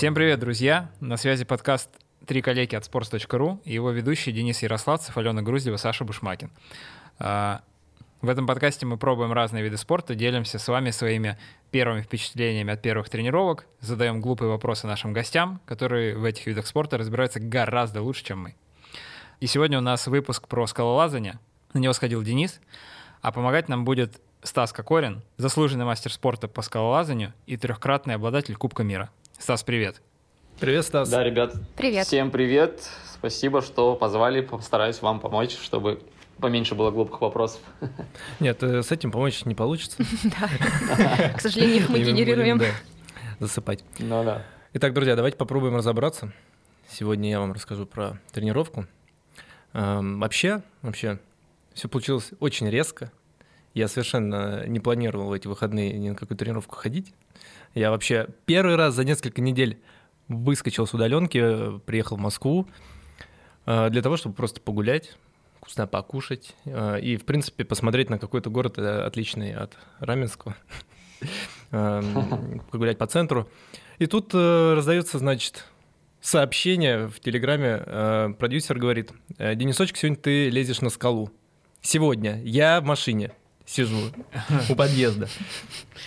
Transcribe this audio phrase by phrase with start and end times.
[0.00, 0.90] Всем привет, друзья!
[1.00, 1.90] На связи подкаст
[2.24, 6.50] «Три коллеги» от sports.ru и его ведущие Денис Ярославцев, Алена Груздева, Саша Бушмакин.
[7.18, 7.60] А,
[8.22, 11.36] в этом подкасте мы пробуем разные виды спорта, делимся с вами своими
[11.70, 16.96] первыми впечатлениями от первых тренировок, задаем глупые вопросы нашим гостям, которые в этих видах спорта
[16.96, 18.54] разбираются гораздо лучше, чем мы.
[19.40, 21.38] И сегодня у нас выпуск про скалолазание.
[21.74, 22.62] На него сходил Денис,
[23.20, 28.82] а помогать нам будет Стас Кокорин, заслуженный мастер спорта по скалолазанию и трехкратный обладатель Кубка
[28.82, 29.10] мира.
[29.40, 30.02] Стас, привет.
[30.60, 31.08] Привет, Стас.
[31.08, 31.54] Да, ребят.
[31.74, 32.06] Привет.
[32.06, 32.86] Всем привет.
[33.14, 34.42] Спасибо, что позвали.
[34.42, 36.02] Постараюсь вам помочь, чтобы
[36.38, 37.62] поменьше было глупых вопросов.
[38.40, 39.96] Нет, э, с этим помочь не получится.
[40.24, 41.30] Да.
[41.30, 42.60] К сожалению, мы генерируем.
[43.38, 43.82] Засыпать.
[43.98, 44.44] Ну да.
[44.74, 46.34] Итак, друзья, давайте попробуем разобраться.
[46.90, 48.84] Сегодня я вам расскажу про тренировку.
[49.72, 51.18] Эм, вообще, вообще,
[51.72, 53.10] все получилось очень резко.
[53.72, 57.14] Я совершенно не планировал в эти выходные ни на какую тренировку ходить.
[57.74, 59.80] Я вообще первый раз за несколько недель
[60.26, 62.68] выскочил с удаленки, приехал в Москву
[63.66, 65.16] э, для того, чтобы просто погулять,
[65.58, 70.56] вкусно покушать э, и, в принципе, посмотреть на какой-то город э, отличный от Раменского,
[71.70, 73.48] эм, погулять по центру.
[73.98, 75.66] И тут раздается, значит,
[76.20, 78.34] сообщение в Телеграме.
[78.38, 81.30] Продюсер говорит, Денисочек, сегодня ты лезешь на скалу.
[81.82, 83.32] Сегодня я в машине
[83.70, 84.10] сижу
[84.68, 85.28] у подъезда.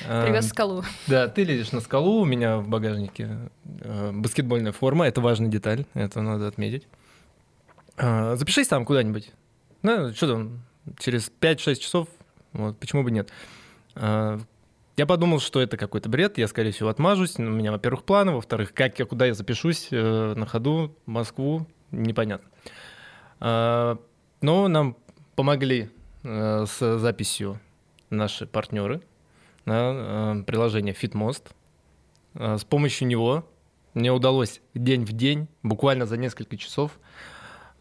[0.01, 0.83] Привез скалу.
[1.07, 3.49] Да, ты лезешь на скалу, у меня в багажнике
[3.81, 6.87] э, баскетбольная форма, это важная деталь, это надо отметить.
[7.97, 9.31] Э, запишись там куда-нибудь.
[9.81, 10.61] Ну, что там,
[10.99, 12.07] через 5-6 часов,
[12.51, 13.29] вот, почему бы нет.
[13.95, 14.39] Э,
[14.97, 17.39] я подумал, что это какой-то бред, я, скорее всего, отмажусь.
[17.39, 22.47] У меня, во-первых, планы, во-вторых, как я, куда я запишусь на ходу, в Москву, непонятно.
[23.39, 24.95] Но нам
[25.35, 25.89] помогли
[26.23, 27.59] с записью
[28.09, 29.01] наши партнеры
[29.65, 29.91] на
[30.39, 31.47] э, приложение FitMost.
[32.35, 33.45] Э, с помощью него
[33.93, 36.97] мне удалось день в день, буквально за несколько часов,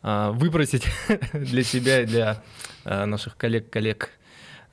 [0.02, 0.84] выбросить
[1.32, 2.42] для себя и для
[2.84, 4.10] наших коллег-коллег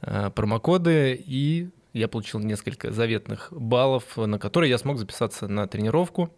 [0.02, 6.36] промокоды, и я получил несколько заветных баллов, на которые я смог записаться на тренировку.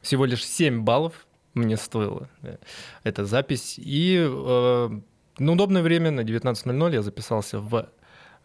[0.00, 2.28] Всего лишь 7 баллов мне стоила
[3.04, 4.18] эта запись, и
[5.38, 7.88] на удобное время, на 19.00 я записался в,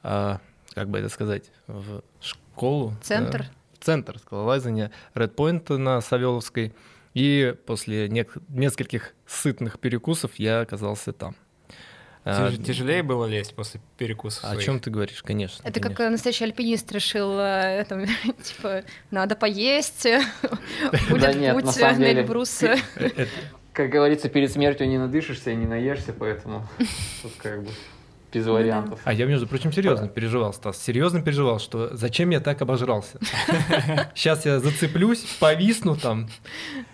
[0.03, 0.39] а,
[0.73, 2.93] как бы это сказать, в школу.
[3.01, 3.39] Центр.
[3.43, 6.73] Да, в центр скалолазания Red Point на Савеловской.
[7.13, 11.35] И после нек- нескольких сытных перекусов я оказался там.
[12.27, 14.49] А, тяжелее было лезть после перекуса.
[14.49, 15.61] О чем ты говоришь, конечно.
[15.61, 15.95] Это конечно.
[15.95, 18.05] как настоящий альпинист решил, э, там,
[18.43, 20.07] типа, надо поесть,
[21.09, 22.63] будет путь на Эльбрус.
[23.75, 26.65] Как говорится, перед смертью не надышишься и не наешься, поэтому
[27.21, 27.69] тут как бы
[28.31, 28.99] без вариантов.
[29.03, 30.81] А я, между прочим, серьезно переживал, Стас.
[30.81, 33.19] Серьезно переживал, что зачем я так обожрался.
[34.15, 36.29] Сейчас я зацеплюсь, повисну там.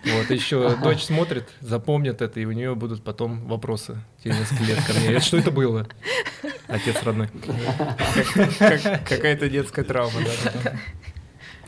[0.04, 4.78] Вот, еще дочь смотрит, запомнит это, и у нее будут потом вопросы через несколько лет
[4.84, 5.20] ко мне.
[5.20, 5.88] Что это было?
[6.68, 7.28] Отец родной.
[9.08, 10.72] Какая-то детская травма, да?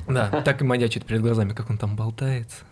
[0.07, 2.65] Да, так и манячит перед глазами, как он там болтается.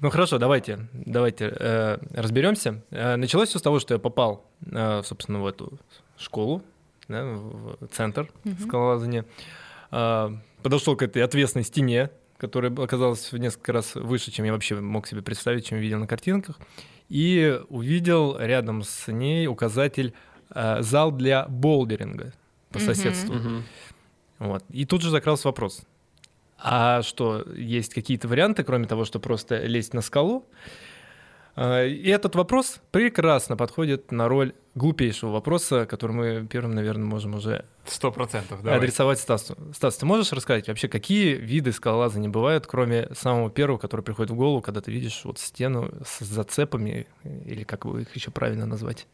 [0.00, 2.82] Ну хорошо, давайте, давайте э, разберемся.
[2.90, 5.78] Э, началось все с того, что я попал, э, собственно, в эту
[6.16, 6.62] школу,
[7.08, 8.62] да, в центр mm-hmm.
[8.62, 9.24] скалолазания,
[9.90, 10.30] э,
[10.62, 15.08] подошел к этой отвесной стене, которая оказалась в несколько раз выше, чем я вообще мог
[15.08, 16.60] себе представить, чем видел на картинках,
[17.08, 20.14] и увидел рядом с ней указатель
[20.54, 22.32] э, зал для болдеринга
[22.70, 23.34] по соседству.
[23.34, 23.62] Mm-hmm.
[24.38, 24.64] Вот.
[24.70, 25.82] И тут же закрался вопрос.
[26.58, 30.44] А что, есть какие-то варианты, кроме того, что просто лезть на скалу?
[31.54, 37.34] А, и этот вопрос прекрасно подходит на роль глупейшего вопроса, который мы первым, наверное, можем
[37.34, 39.56] уже Сто процентов, адресовать Стасу.
[39.74, 44.36] Стас, ты можешь рассказать вообще, какие виды скалолазания бывают, кроме самого первого, который приходит в
[44.36, 49.06] голову, когда ты видишь вот стену с зацепами, или как бы их еще правильно назвать?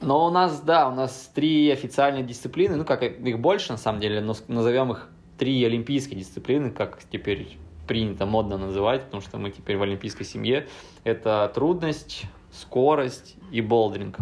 [0.00, 4.00] Но у нас, да, у нас три официальные дисциплины, ну как их больше на самом
[4.00, 5.08] деле, но назовем их
[5.38, 7.56] три олимпийские дисциплины, как теперь
[7.86, 10.68] принято модно называть, потому что мы теперь в олимпийской семье.
[11.04, 14.18] Это трудность, скорость и болдеринг.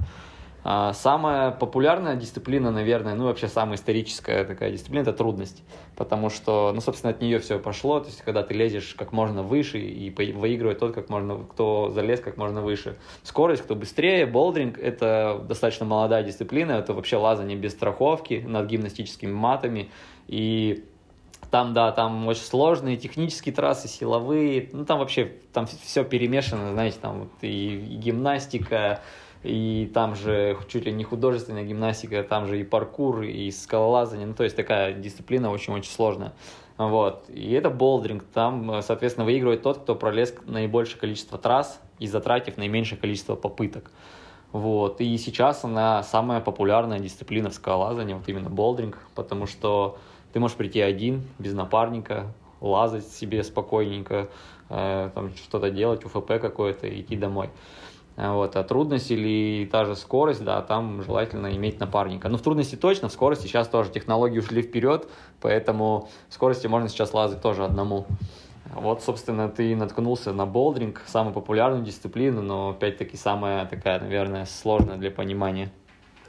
[0.68, 5.62] А, самая популярная дисциплина, наверное, ну вообще самая историческая такая дисциплина, это трудность.
[5.94, 8.00] Потому что, ну, собственно, от нее все пошло.
[8.00, 12.18] То есть, когда ты лезешь как можно выше и выигрывает тот, как можно, кто залез
[12.18, 12.96] как можно выше.
[13.22, 14.26] Скорость, кто быстрее.
[14.26, 16.72] Болдеринг– это достаточно молодая дисциплина.
[16.72, 19.90] Это вообще лазание без страховки над гимнастическими матами.
[20.26, 20.84] И
[21.50, 24.68] там, да, там очень сложные технические трассы, силовые.
[24.72, 29.00] Ну, там вообще, там все перемешано, знаете, там и, и гимнастика,
[29.42, 34.26] и там же чуть ли не художественная гимнастика, там же и паркур, и скалолазание.
[34.26, 36.32] Ну, то есть такая дисциплина очень-очень сложная.
[36.78, 37.24] Вот.
[37.28, 38.24] И это болдеринг.
[38.24, 43.90] Там, соответственно, выигрывает тот, кто пролез наибольшее количество трасс и затратив наименьшее количество попыток.
[44.52, 45.00] Вот.
[45.00, 49.98] И сейчас она самая популярная дисциплина в скалолазании, вот именно болдеринг, потому что
[50.32, 54.28] ты можешь прийти один, без напарника, лазать себе спокойненько,
[54.68, 57.50] э, там что-то делать, УФП какое-то, идти домой.
[58.16, 62.30] Вот, а трудность или та же скорость, да, там желательно иметь напарника.
[62.30, 65.06] Ну, в трудности точно, в скорости сейчас тоже технологии ушли вперед,
[65.42, 68.06] поэтому в скорости можно сейчас лазать тоже одному.
[68.74, 74.96] Вот, собственно, ты наткнулся на болдеринг, самую популярную дисциплину, но опять-таки самая такая, наверное, сложная
[74.96, 75.70] для понимания.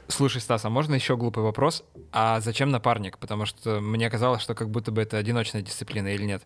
[0.08, 1.84] Слушай, Стас, а можно еще глупый вопрос?
[2.12, 3.18] А зачем напарник?
[3.18, 6.42] Потому что мне казалось, что как будто бы это одиночная дисциплина или нет?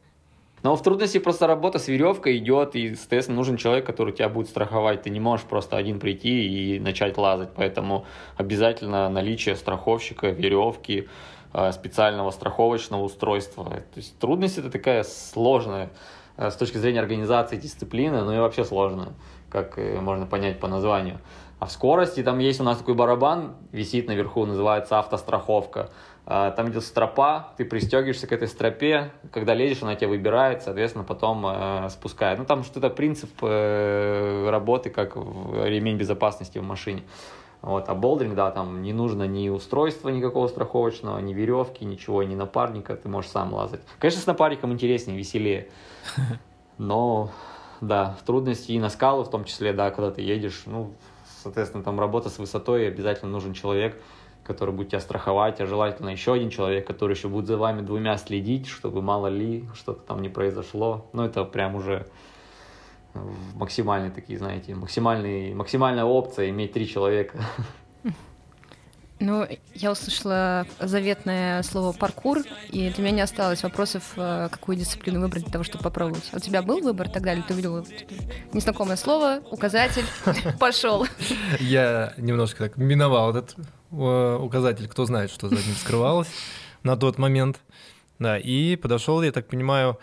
[0.64, 4.48] Но в трудности просто работа с веревкой идет, и, соответственно, нужен человек, который тебя будет
[4.48, 5.02] страховать.
[5.02, 7.50] Ты не можешь просто один прийти и начать лазать.
[7.54, 8.04] Поэтому
[8.36, 11.08] обязательно наличие страховщика, веревки,
[11.52, 13.64] э, специального страховочного устройства.
[13.64, 15.90] То есть трудность это такая сложная
[16.36, 19.14] э, с точки зрения организации дисциплины, но и вообще сложная,
[19.50, 21.18] как э, можно понять по названию.
[21.62, 25.90] А в скорости там есть у нас такой барабан, висит наверху, называется автостраховка.
[26.26, 31.04] А, там идет стропа, ты пристегиваешься к этой стропе, когда лезешь, она тебя выбирает, соответственно,
[31.04, 32.40] потом э, спускает.
[32.40, 37.04] Ну, там что-то принцип э, работы, как ремень безопасности в машине.
[37.60, 42.34] Вот, а болдеринг, да, там не нужно ни устройства никакого страховочного, ни веревки, ничего, ни
[42.34, 43.82] напарника, ты можешь сам лазать.
[44.00, 45.68] Конечно, с напарником интереснее, веселее.
[46.78, 47.30] Но,
[47.80, 50.90] да, трудности и на скалы в том числе, да, когда ты едешь, ну,
[51.42, 54.00] соответственно, там работа с высотой, обязательно нужен человек,
[54.44, 58.16] который будет тебя страховать, а желательно еще один человек, который еще будет за вами двумя
[58.16, 61.06] следить, чтобы мало ли что-то там не произошло.
[61.12, 62.06] Ну, это прям уже
[63.54, 67.38] максимальные такие, знаете, максимальные, максимальная опция иметь три человека.
[69.22, 72.38] Ну, я услышала заветное слово паркур,
[72.70, 76.28] и для меня не осталось вопросов, э, какую дисциплину выбрать для того, чтобы попробовать.
[76.32, 77.86] А у тебя был выбор тогда, или ты увидел
[78.52, 80.06] незнакомое слово, указатель,
[80.58, 81.06] пошел?
[81.60, 83.54] Я немножко так миновал этот
[83.92, 86.28] э, указатель, кто знает, что за ним скрывалось
[86.82, 87.60] на тот момент.
[88.18, 90.00] Да, и подошел, я так понимаю,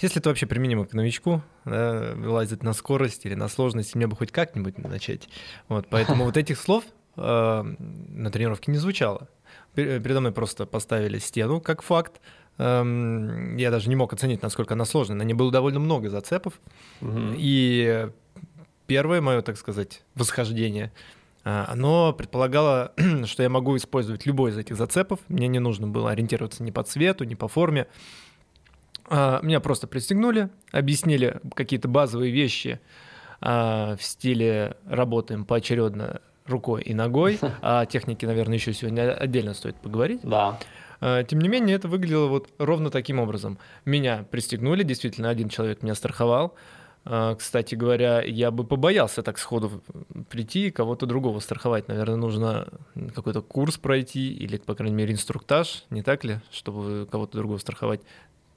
[0.00, 4.16] если это вообще применимо к новичку, да, лазить на скорость или на сложность, мне бы
[4.16, 5.28] хоть как-нибудь начать.
[5.68, 6.84] Вот, поэтому вот этих слов
[7.16, 9.28] на тренировке не звучало.
[9.74, 12.20] Передо мной просто поставили стену как факт.
[12.58, 15.16] Эм, я даже не мог оценить, насколько она сложная.
[15.16, 16.54] На ней было довольно много зацепов.
[17.02, 17.34] Угу.
[17.36, 18.08] И
[18.86, 20.92] первое мое, так сказать, восхождение
[21.44, 22.92] э, оно предполагало,
[23.24, 25.20] что я могу использовать любой из этих зацепов.
[25.28, 27.86] Мне не нужно было ориентироваться ни по цвету, ни по форме.
[29.10, 32.80] Э, меня просто пристегнули, объяснили какие-то базовые вещи
[33.42, 37.38] э, в стиле работаем поочередно рукой и ногой.
[37.62, 40.20] О технике, наверное, еще сегодня отдельно стоит поговорить.
[40.22, 40.58] Да.
[41.00, 43.58] А, тем не менее, это выглядело вот ровно таким образом.
[43.84, 46.54] Меня пристегнули, действительно, один человек меня страховал.
[47.08, 49.82] А, кстати говоря, я бы побоялся так сходу
[50.28, 51.88] прийти и кого-то другого страховать.
[51.88, 52.68] Наверное, нужно
[53.14, 58.00] какой-то курс пройти или, по крайней мере, инструктаж, не так ли, чтобы кого-то другого страховать.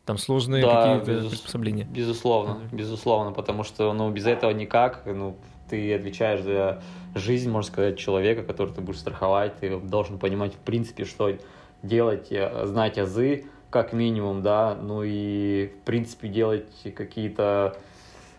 [0.06, 1.30] Там сложные да, какие-то безус...
[1.30, 1.84] приспособления.
[1.84, 5.04] Безусловно, безусловно, потому что ну, без этого никак.
[5.06, 5.38] Ну,
[5.70, 6.82] ты отвечаешь за
[7.16, 11.34] жизнь, можно сказать, человека, который ты будешь страховать, ты должен понимать, в принципе, что
[11.84, 17.78] делать, э, знать азы, как минимум, да, ну и, в принципе, делать какие-то,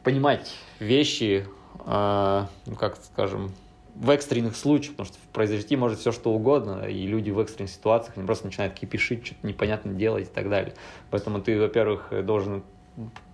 [0.02, 1.46] понимать вещи,
[1.86, 3.52] э, ну, как скажем,
[3.94, 8.16] в экстренных случаях, потому что произойти может все что угодно, и люди в экстренных ситуациях,
[8.16, 10.74] они просто начинают кипишить, что-то непонятно делать и так далее.
[11.10, 12.62] Поэтому ты, во-первых, должен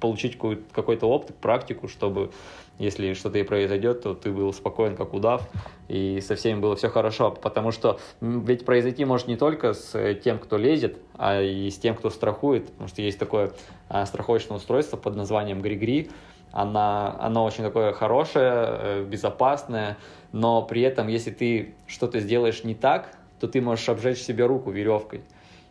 [0.01, 0.39] получить
[0.73, 2.31] какой-то опыт, практику, чтобы
[2.79, 5.49] если что-то и произойдет, то ты был спокоен, как удав,
[5.89, 10.39] и со всеми было все хорошо, потому что ведь произойти может не только с тем,
[10.39, 13.53] кто лезет, а и с тем, кто страхует, потому что есть такое
[13.89, 16.11] а, страховочное устройство под названием Григри,
[16.53, 19.99] она, оно очень такое хорошее, э, безопасное,
[20.33, 24.71] но при этом, если ты что-то сделаешь не так, то ты можешь обжечь себе руку
[24.71, 25.23] веревкой.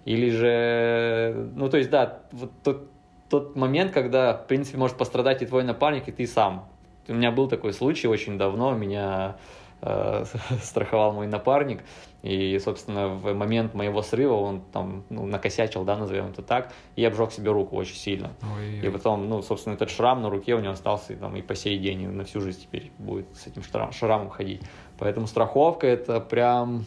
[0.05, 2.87] Или же, ну то есть да, вот тот,
[3.29, 6.69] тот момент, когда, в принципе, может пострадать и твой напарник, и ты сам.
[7.07, 9.37] У меня был такой случай очень давно, меня
[9.81, 10.25] э,
[10.61, 11.81] страховал мой напарник,
[12.23, 17.05] и, собственно, в момент моего срыва он там ну, накосячил, да, назовем это так, и
[17.05, 18.31] обжег себе руку очень сильно.
[18.57, 21.41] Ой, и потом, ну, собственно, этот шрам на руке у него остался и, там, и
[21.41, 24.61] по сей день, и на всю жизнь теперь будет с этим шрам, шрамом ходить.
[24.97, 26.85] Поэтому страховка это прям,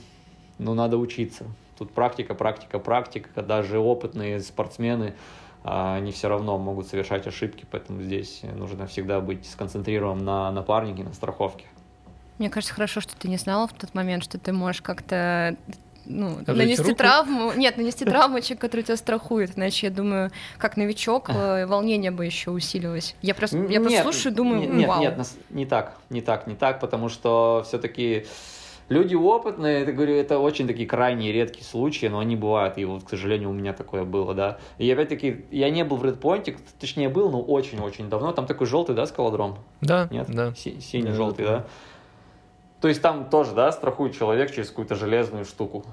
[0.58, 1.44] ну, надо учиться.
[1.78, 3.40] Тут практика, практика, практика.
[3.40, 5.14] Даже опытные спортсмены,
[5.64, 11.12] они все равно могут совершать ошибки, поэтому здесь нужно всегда быть сконцентрированным на напарнике, на
[11.12, 11.66] страховке.
[12.38, 15.56] Мне кажется, хорошо, что ты не знала в тот момент, что ты можешь как-то
[16.08, 16.94] ну, нанести руку?
[16.94, 17.52] травму.
[17.52, 19.58] Нет, нанести травму человек, который тебя страхует.
[19.58, 23.14] Иначе, я думаю, как новичок, э, волнение бы еще усилилось.
[23.20, 25.00] Я просто, я просто Нет, слушаю и думаю, нет, «М, нет, вау.
[25.00, 25.18] нет,
[25.50, 28.26] не так, не так, не так, потому что все-таки
[28.88, 33.04] люди опытные, это говорю, это очень такие крайние редкие случаи, но они бывают, и вот,
[33.04, 34.58] к сожалению, у меня такое было, да.
[34.78, 38.32] И опять-таки, я не был в Редпойнте, точнее был, но очень-очень давно.
[38.32, 39.56] Там такой желтый, да, скалодром?
[39.80, 40.26] Да, Нет?
[40.30, 40.54] да.
[40.54, 41.50] Си- Синий, Да, желтый, да.
[41.58, 41.66] да?
[42.80, 45.84] То есть там тоже, да, страхует человек через какую-то железную штуку.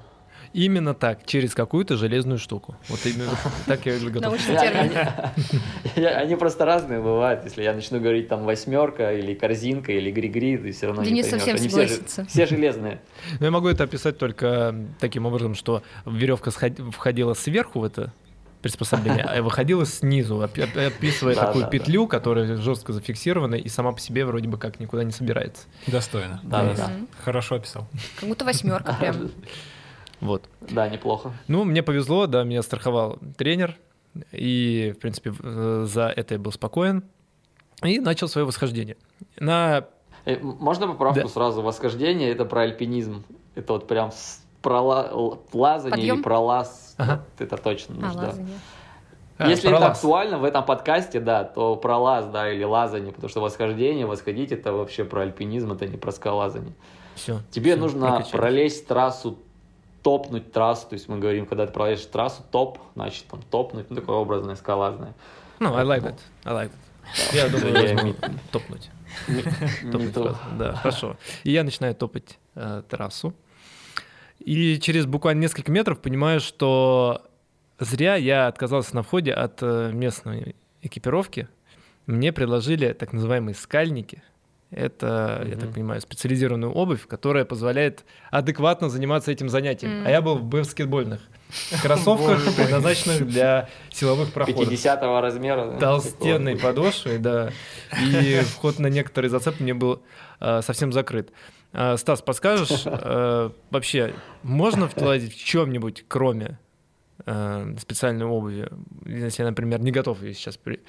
[0.56, 2.76] Именно так, через какую-то железную штуку.
[2.88, 3.30] Вот именно
[3.66, 4.22] так я и готов.
[4.22, 6.06] Научный термин.
[6.16, 7.44] Они просто разные бывают.
[7.44, 11.26] Если я начну говорить там восьмерка или корзинка или гри-гри, ты все равно не Денис
[11.28, 11.44] поймешь.
[11.44, 12.24] совсем согласится.
[12.24, 13.00] все железные.
[13.38, 18.14] Но я могу это описать только таким образом, что веревка входила сверху в это
[18.62, 21.78] приспособление, а выходила снизу, оп- оп- описывая Да, такую да, да.
[21.78, 25.64] петлю, которая жестко зафиксирована и сама по себе вроде бы как никуда не собирается.
[25.86, 26.40] Достойно.
[26.42, 26.90] Да, да.
[27.22, 27.86] Хорошо описал.
[28.18, 29.30] Как будто восьмерка прям.
[30.20, 30.44] Вот.
[30.60, 31.32] Да, неплохо.
[31.48, 33.76] Ну, мне повезло, да, меня страховал тренер,
[34.32, 37.04] и, в принципе, в- за это я был спокоен,
[37.82, 38.96] и начал свое восхождение.
[39.38, 39.86] На
[40.24, 41.28] Э, Можно поправку Да.
[41.28, 41.62] сразу?
[41.62, 43.22] Восхождение это про альпинизм.
[43.54, 44.10] Это вот прям
[44.60, 44.80] про
[45.52, 46.14] лазание Подъем?
[46.16, 46.94] или про лаз.
[46.98, 47.24] Ага.
[47.38, 48.22] Вот это точно А, нужно.
[48.26, 48.58] лазание.
[49.38, 49.98] А, Если про это лаз.
[49.98, 54.50] актуально в этом подкасте, да, то про лаз, да, или лазание, потому что восхождение, восходить
[54.50, 56.72] это вообще про альпинизм, это не про скалолазание.
[57.14, 58.30] Всё, Тебе всё, нужно прокачались.
[58.32, 59.38] пролезть трассу,
[60.06, 63.96] топнуть трассу, то есть мы говорим, когда ты пролезешь трассу, топ, значит там топнуть, ну
[63.96, 65.14] такое образное скалазное.
[65.58, 67.34] Ну, I like that, I like that.
[67.34, 68.14] Я думаю,
[68.52, 68.88] топнуть.
[69.90, 70.36] Топнуть.
[70.56, 71.16] Да, хорошо.
[71.42, 73.34] И я начинаю топать э, трассу.
[74.38, 77.22] И через буквально несколько метров понимаю, что
[77.80, 81.48] зря я отказался на входе от э, местной экипировки.
[82.06, 84.22] Мне предложили так называемые скальники.
[84.70, 89.98] Это, я так понимаю, специализированную обувь, которая позволяет адекватно заниматься этим занятием.
[89.98, 90.06] Мгм.
[90.06, 91.20] А я был в баскетбольных
[91.82, 95.78] кроссовках, предназначенных для силовых проходов 50 размера.
[95.78, 97.52] толстенной подошвой, да.
[98.02, 100.02] И вход на некоторые зацепы мне был
[100.40, 101.30] э, совсем закрыт.
[101.72, 106.58] Э, Стас, подскажешь, э, вообще можно владеть в чем-нибудь, кроме
[107.78, 108.68] специальной обуви,
[109.06, 110.80] если я, например, не готов ее сейчас при-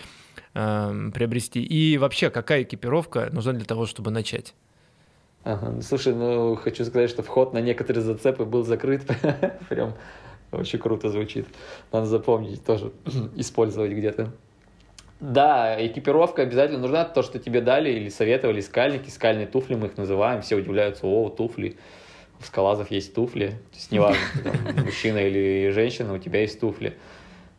[0.53, 1.63] э, приобрести?
[1.63, 4.53] И вообще, какая экипировка нужна для того, чтобы начать?
[5.43, 9.03] Ага, ну, слушай, ну хочу сказать, что вход на некоторые зацепы был закрыт.
[9.69, 9.93] Прям
[10.51, 11.47] очень круто звучит.
[11.91, 12.91] Надо запомнить тоже,
[13.35, 14.33] использовать где-то.
[15.19, 17.05] Да, экипировка обязательно нужна.
[17.05, 20.41] То, что тебе дали или советовали скальники, скальные туфли мы их называем.
[20.41, 21.77] Все удивляются, о, туфли.
[22.39, 23.47] У скалазов есть туфли.
[23.47, 26.95] То есть неважно, там мужчина или женщина, у тебя есть туфли.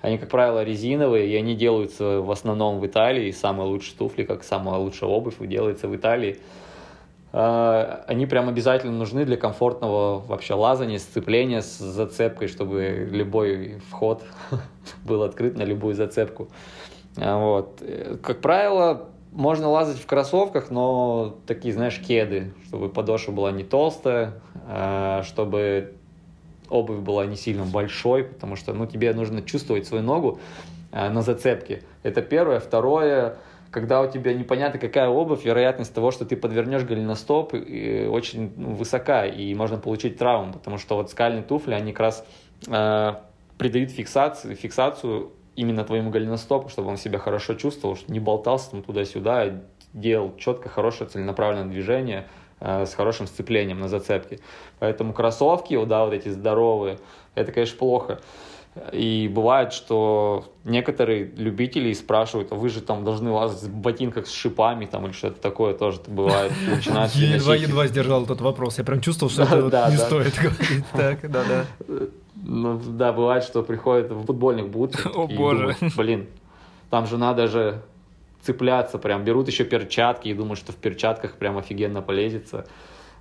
[0.01, 3.33] Они, как правило, резиновые, и они делаются в основном в Италии.
[3.33, 6.39] Самые лучшие туфли, как самая лучшая обувь, делается в Италии.
[7.33, 14.25] А, Они прям обязательно нужны для комфортного вообще лазания, сцепления с зацепкой, чтобы любой вход
[15.05, 16.49] был открыт на любую зацепку.
[17.17, 17.83] А, Вот.
[18.23, 24.35] Как правило, можно лазать в кроссовках, но такие, знаешь, кеды, чтобы подошва была не толстая,
[24.67, 25.95] а, чтобы
[26.71, 30.41] обувь была не сильно большой, потому что ну, тебе нужно чувствовать свою ногу
[30.93, 31.83] а, на зацепке.
[32.03, 32.61] Это первое.
[32.61, 33.37] Второе,
[33.71, 38.75] когда у тебя непонятно какая обувь, вероятность того, что ты подвернешь голеностоп, и очень ну,
[38.75, 42.27] высока, и можно получить травму, потому что вот скальные туфли, они как раз
[42.67, 43.15] э,
[43.59, 48.83] придают фиксацию, фиксацию именно твоему голеностопу, чтобы он себя хорошо чувствовал, что не болтался там
[48.83, 49.61] туда-сюда,
[49.93, 54.41] делал четко, хорошее целенаправленное движение э, с хорошим сцеплением на зацепке.
[54.79, 56.99] Поэтому кроссовки, да, вот эти здоровые,
[57.35, 58.21] это, конечно, плохо.
[58.93, 64.33] И бывает, что некоторые любители спрашивают, а вы же там должны лазать в ботинках с
[64.33, 66.53] шипами там или что-то такое тоже бывает.
[66.67, 67.41] И начинают Я переносить.
[67.43, 68.79] едва-едва сдержал этот вопрос.
[68.79, 70.03] Я прям чувствовал, что Да, это вот да, не да.
[70.05, 70.85] стоит говорить.
[70.93, 71.65] Так, да-да.
[72.37, 75.75] Ну, да, бывает, что приходят в футбольных бутсах О, боже.
[75.81, 76.27] думают, блин,
[76.89, 77.83] там же надо же
[78.49, 79.25] цепляться прям.
[79.25, 82.67] Берут еще перчатки и думают, что в перчатках прям офигенно полезется,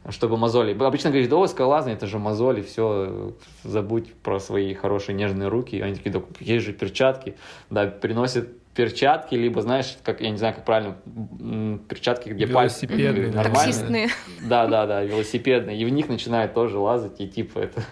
[0.09, 0.71] чтобы мозоли.
[0.71, 5.75] Обычно говоришь, да, ой, скалолазание, это же мозоли, все, забудь про свои хорошие нежные руки.
[5.75, 7.35] И они такие, да, есть же перчатки.
[7.69, 10.95] Да, приносят перчатки, либо, знаешь, как, я не знаю, как правильно,
[11.89, 13.33] перчатки, где пальцы нормальные.
[13.33, 14.09] Таксистные.
[14.43, 15.77] Да, да, да, велосипедные.
[15.77, 17.83] И в них начинают тоже лазать, и типа это,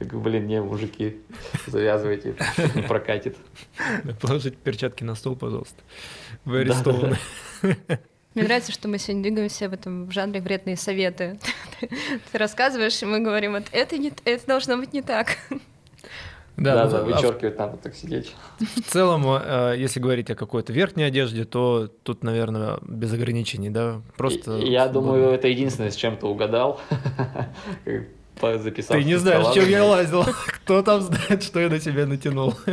[0.00, 1.20] блин, не, мужики,
[1.68, 2.34] завязывайте,
[2.74, 3.36] не прокатит.
[4.20, 5.80] Положить перчатки на стол, пожалуйста.
[6.44, 7.16] Вы арестованы.
[8.34, 11.38] Мне нравится, что мы сегодня двигаемся в этом в жанре вредные советы.
[11.80, 15.36] Ты рассказываешь, и мы говорим, вот это, не, это должно быть не так.
[16.56, 18.34] Да, ну, да, а в- вычеркивать там вот так сидеть.
[18.58, 24.00] В целом, э, если говорить о какой-то верхней одежде, то тут, наверное, без ограничений, да?
[24.16, 24.58] Просто...
[24.58, 26.80] И- Я думаю, это единственное, с чем ты угадал.
[28.40, 29.02] записался.
[29.02, 30.24] Ты не на знаешь, в чем я лазил.
[30.46, 32.54] Кто там знает, что я на тебя натянул?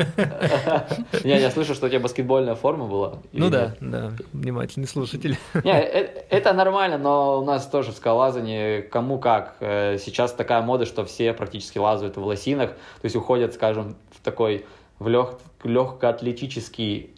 [1.23, 3.19] Не, я слышу, что у тебя баскетбольная форма была.
[3.31, 5.37] Ну да, да, внимательный слушатель.
[5.63, 9.55] Не, э- это нормально, но у нас тоже в скалолазании кому как.
[9.59, 14.23] Э, Сейчас такая мода, что все практически лазают в лосинах, то есть уходят, скажем, в
[14.23, 14.65] такой
[14.99, 17.11] в лег, легкоатлетический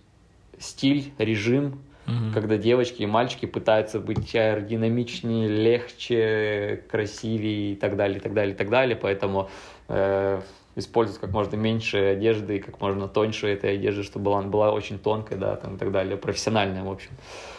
[0.59, 2.33] стиль, режим, Мгм.
[2.33, 8.55] когда девочки и мальчики пытаются быть аэродинамичнее, легче, красивее и так далее, и так далее,
[8.55, 8.95] и так далее.
[8.95, 9.49] Поэтому
[9.87, 10.41] э,
[10.75, 14.99] используют как можно меньше одежды и как можно тоньше этой одежды, чтобы она была очень
[14.99, 17.11] тонкой, да, там, и так далее, профессиональная, в общем.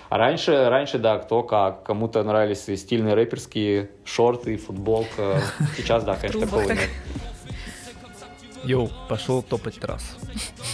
[0.08, 1.84] А раньше, раньше, да, кто как.
[1.84, 5.40] Кому-то нравились и стильные рэперские шорты, футболка.
[5.76, 6.76] Сейчас, да, конечно, такого так.
[6.76, 6.90] нет.
[8.64, 10.16] Йоу, пошел топать трасс.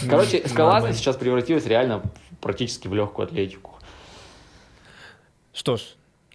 [0.07, 2.03] Короче, скалолазание сейчас превратилось реально
[2.41, 3.77] практически в легкую атлетику.
[5.53, 5.81] Что ж,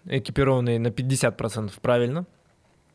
[0.05, 2.25] экипированный на 50% правильно.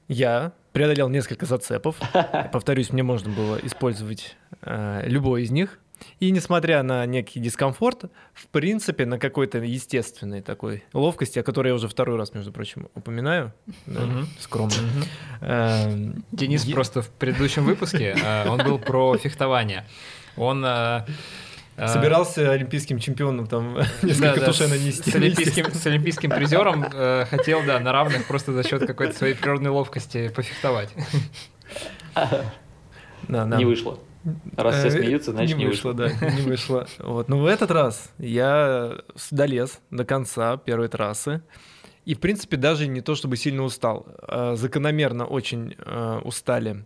[0.08, 1.96] Я преодолел несколько зацепов.
[2.52, 5.78] Повторюсь, мне можно было использовать э, любой из них.
[6.18, 11.74] И несмотря на некий дискомфорт, в принципе, на какой-то естественной такой ловкости, о которой я
[11.74, 13.52] уже второй раз, между прочим, упоминаю,
[13.86, 14.26] да, Мгм.
[14.38, 14.74] скромно.
[14.74, 15.04] Мгм.
[15.42, 19.84] эм, Денис е- просто в предыдущем выпуске, э, он был про фехтование.
[20.36, 20.64] Он...
[21.80, 25.10] э, собирался олимпийским чемпионом там несколько да, тушей с- нанести.
[25.10, 29.34] С олимпийским, с олимпийским призером э, хотел, да, на равных просто за счет какой-то своей
[29.34, 30.90] природной ловкости пофехтовать.
[32.14, 33.56] Да, да.
[33.56, 33.98] Не вышло.
[34.56, 35.94] Раз все Э, смеются, значит не вышло.
[35.94, 36.86] да, не вышло.
[36.98, 37.28] Вот.
[37.28, 38.98] Но в этот раз я
[39.30, 41.42] долез до конца первой трассы.
[42.04, 44.06] И, в принципе, даже не то чтобы сильно устал.
[44.22, 46.84] а закономерно очень э, устали,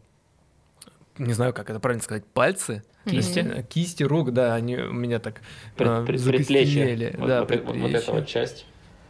[1.18, 2.82] не знаю, как это правильно сказать, пальцы.
[3.04, 3.66] Кисти?
[3.68, 5.40] Кисти рук, да, они у меня так
[5.76, 7.11] Пред- пред- закостенели.
[7.11, 7.14] Предплечье.
[7.18, 7.99] Вот, Да, вот вот предплечье.
[7.99, 8.66] эта вот часть.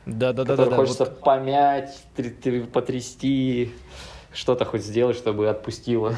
[0.07, 0.77] Да, да, да, да, да.
[0.77, 1.21] хочется вот.
[1.21, 3.73] помять, тр- тр- потрясти,
[4.33, 6.15] что-то хоть сделать, чтобы отпустило.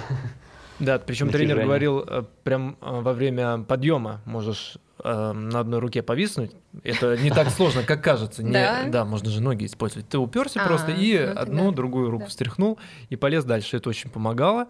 [0.80, 1.64] Да, причем тренер натяжение.
[1.66, 6.50] говорил, э, прям э, во время подъема можешь э, на одной руке повиснуть.
[6.82, 8.42] Это не так сложно, как кажется.
[8.42, 8.84] Не- Да?
[8.88, 10.08] да, можно же ноги использовать.
[10.08, 12.28] Ты уперся А, просто и ну одну, другую руку да.
[12.30, 13.76] встряхнул и полез дальше.
[13.76, 14.66] Это очень помогало.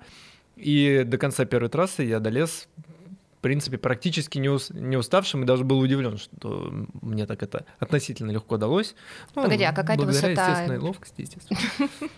[0.56, 2.68] И до конца первой трассы я долез,
[3.46, 8.30] принципе, практически не, ус- не уставшим, и даже был удивлен, что мне так это относительно
[8.32, 8.94] легко далось.
[9.34, 10.50] Ну, Погоди, а какая-то благодаря высота?
[10.50, 11.60] естественной ловкости, естественно.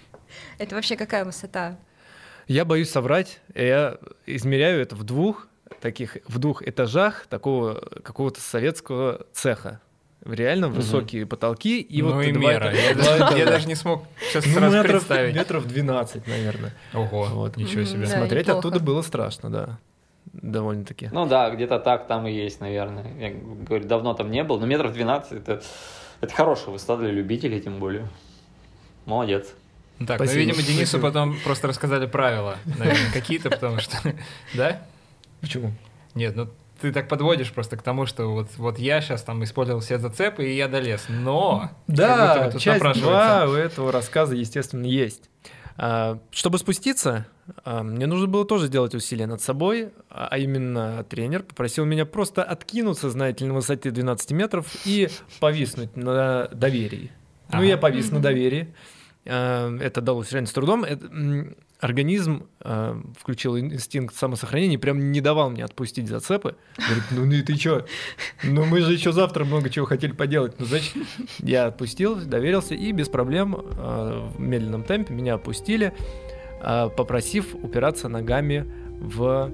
[0.59, 1.79] Это вообще какая высота?
[2.47, 3.41] Я боюсь соврать.
[3.55, 5.49] Я измеряю это в двух
[5.81, 9.81] таких, в двух этажах такого какого-то советского цеха.
[10.25, 12.75] Реально высокие потолки и ну вот и два мера.
[12.75, 15.35] Я, даже, я даже не смог сейчас Ну, сразу метров, представить.
[15.35, 16.75] метров 12, наверное.
[16.93, 17.57] Ого, Вот.
[17.57, 18.07] ничего себе.
[18.07, 18.59] Да, Смотреть неплохо.
[18.69, 19.79] оттуда было страшно, да.
[20.43, 21.11] Довольно-таки.
[21.13, 23.07] Ну да, где-то так там и есть, наверное.
[23.19, 25.63] Я говорю, давно там не был, но метров 12 это,
[26.21, 28.09] это хорошая высота для любителей, тем более.
[29.05, 29.55] Молодец.
[29.99, 30.39] Так, ну, Спасибо.
[30.39, 31.03] видимо, Денису Спасибо.
[31.09, 33.97] потом просто рассказали правила, наверное, какие-то, потому что...
[34.55, 34.81] Да?
[35.41, 35.73] Почему?
[36.15, 36.49] Нет, ну
[36.81, 40.47] ты так подводишь просто к тому, что вот, вот я сейчас там использовал все зацепы,
[40.47, 41.07] и я долез.
[41.09, 41.71] Но...
[41.87, 43.47] Да, часть напрашивается.
[43.47, 45.29] 2 у этого рассказа, естественно, есть.
[45.81, 47.27] А, Чтобы спуститься,
[47.65, 52.05] а, мне нужно было тоже сделать усилия над собой, а а именно тренер попросил меня
[52.05, 57.13] просто откинуться, знаете ли, на высоте 12 метров и повиснуть на доверии.
[57.51, 57.65] Ну, Ага.
[57.67, 58.75] я повис на доверии.
[59.25, 60.85] Это далось реально с трудом.
[61.81, 66.57] Организм а, включил инстинкт самосохранения прям не давал мне отпустить зацепы.
[66.77, 67.87] Говорит, ну, ну и ты чё?
[68.43, 70.59] Ну мы же еще завтра много чего хотели поделать.
[70.59, 70.97] Ну, значит,
[71.39, 75.95] я отпустил, доверился и без проблем а, в медленном темпе меня опустили,
[76.61, 78.67] а, попросив упираться ногами
[79.01, 79.49] в,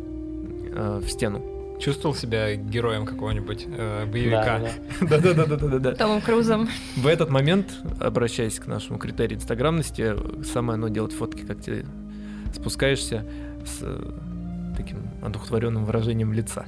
[0.72, 1.50] а, в стену.
[1.78, 4.60] Чувствовал себя героем какого-нибудь э, боевика.
[5.00, 5.18] Да, да.
[5.18, 5.94] Да-да-да-да-да.
[5.96, 6.68] Томом Крузом.
[6.96, 7.66] В этот момент,
[8.00, 11.84] обращаясь к нашему критерию инстаграмности, самое оно делать фотки, как ты
[12.64, 13.26] спускаешься
[13.66, 14.12] с э,
[14.74, 16.64] таким одухотворенным выражением лица.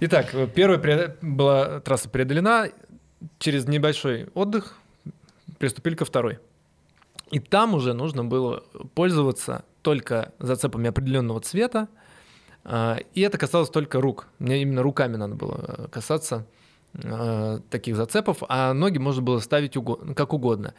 [0.00, 2.70] Итак, э, первая пре- была трасса преодолена,
[3.38, 4.78] через небольшой отдых
[5.58, 6.38] приступили ко второй.
[7.30, 8.62] И там уже нужно было
[8.94, 11.88] пользоваться только зацепами определенного цвета,
[12.64, 14.26] а, и это касалось только рук.
[14.38, 16.46] Мне именно руками надо было э, касаться
[17.68, 20.72] таких зацепов, а ноги можно было ставить уго- как угодно.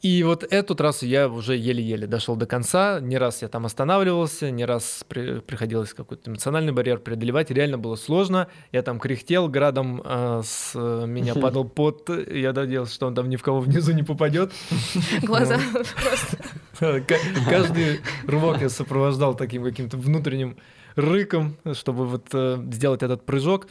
[0.00, 3.00] И вот эту трассу я уже еле-еле дошел до конца.
[3.00, 7.50] Не раз я там останавливался, не раз при- приходилось какой-то эмоциональный барьер преодолевать.
[7.50, 8.46] Реально было сложно.
[8.70, 12.08] Я там кряхтел, градом э, с э, меня падал пот.
[12.32, 14.52] Я надеялся, что он там ни в кого внизу не попадет.
[15.22, 16.36] Глаза просто.
[17.08, 17.18] Ка-
[17.50, 20.58] Каждый рывок я сопровождал таким каким-то внутренним
[20.94, 23.66] рыком, чтобы вот э, сделать этот прыжок.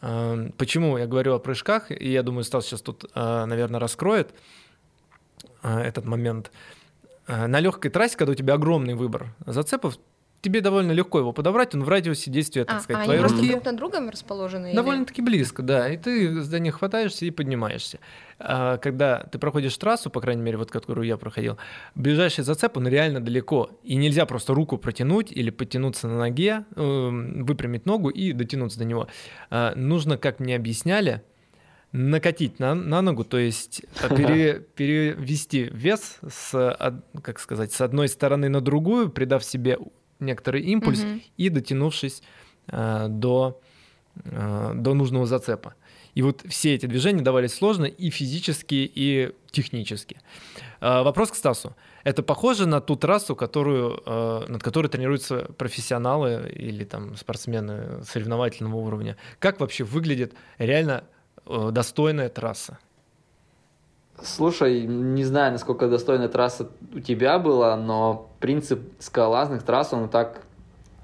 [0.00, 4.34] Э, Почему я говорю о прыжках, и я думаю, Стас сейчас тут, наверное, раскроет э,
[5.62, 6.50] этот момент.
[7.26, 9.98] э, на легкой трассе, когда у тебя огромный выбор зацепов,
[10.40, 13.20] тебе довольно легко его подобрать, он в радиусе действия, так А, сказать, а они твоей
[13.20, 13.50] просто руки.
[13.50, 14.72] друг на другом расположены?
[14.72, 15.88] Довольно-таки близко, да.
[15.88, 17.98] И ты за них хватаешься и поднимаешься.
[18.38, 21.58] А когда ты проходишь трассу, по крайней мере, вот которую я проходил,
[21.96, 23.70] ближайший зацеп, он реально далеко.
[23.82, 28.84] И нельзя просто руку протянуть или подтянуться на ноге, эм, выпрямить ногу и дотянуться до
[28.84, 29.08] него.
[29.50, 31.22] А, Нужно, как мне объясняли,
[31.92, 36.76] накатить на, на ногу, то есть а, пере- перевести вес с,
[37.22, 39.78] как сказать, с одной стороны на другую, придав себе
[40.20, 41.22] некоторый импульс Мгм.
[41.36, 42.22] и дотянувшись
[42.68, 43.60] э, до,
[44.24, 45.74] э, до нужного зацепа.
[46.14, 50.20] И вот все эти движения давались сложно и физически, и технически.
[50.80, 51.76] Э, Вопрос к Стасу.
[52.04, 58.76] Это похоже на ту трассу, которую, э, над которой тренируются профессионалы или там спортсмены соревновательного
[58.76, 59.16] уровня?
[59.38, 61.04] Как вообще выглядит реально
[61.48, 62.78] достойная трасса?
[64.20, 70.42] Слушай, не знаю, насколько достойная трасса у тебя была, но принцип скалолазных трасс, он так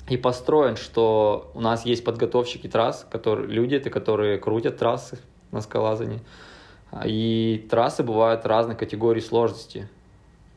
[0.08, 5.18] и построен, что у нас есть подготовщики трасс, которые, люди, это которые крутят трассы
[5.52, 6.20] на скалолазании.
[7.04, 9.88] И трассы бывают разной категории сложности.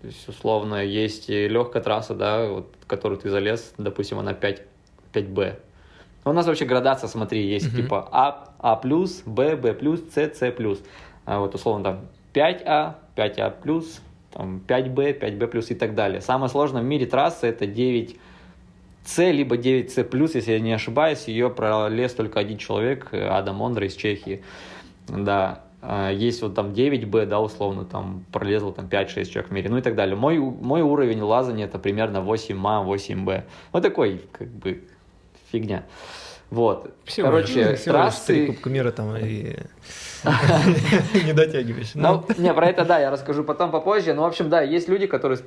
[0.02, 4.64] То есть, условно, есть легкая трасса, да, вот, которую ты залез, допустим, она 5,
[5.14, 5.60] 5Б.
[6.30, 7.76] У нас вообще градация, смотри, есть Мгм.
[7.76, 9.76] типа А, А+, Б, Б+,
[10.14, 10.54] С, С+.
[11.26, 12.00] А вот условно там
[12.34, 13.84] 5А, 5А+,
[14.32, 16.22] там 5Б, 5Б+, и так далее.
[16.22, 22.14] Самое сложное в мире трассы это 9С, либо 9С+, если я не ошибаюсь, ее пролез
[22.14, 24.44] только один человек, Адам Ондра из Чехии.
[25.08, 29.70] Да, А, есть вот там 9Б, да, условно, там пролезло там 5-6 человек в мире,
[29.70, 30.16] ну и так далее.
[30.16, 33.44] Мой, мой уровень лазания это примерно 8А, 8Б.
[33.72, 34.84] Вот такой, как бы,
[35.52, 35.84] фигня.
[36.50, 36.94] Вот.
[37.04, 38.48] Всего Короче, Ну, всего трассы...
[38.48, 39.58] Кубка мира там и
[41.26, 41.92] не дотягиваешь.
[41.94, 44.14] Ну, не, про это да, я расскажу потом попозже.
[44.14, 45.40] Ну, в общем, да, есть люди, которые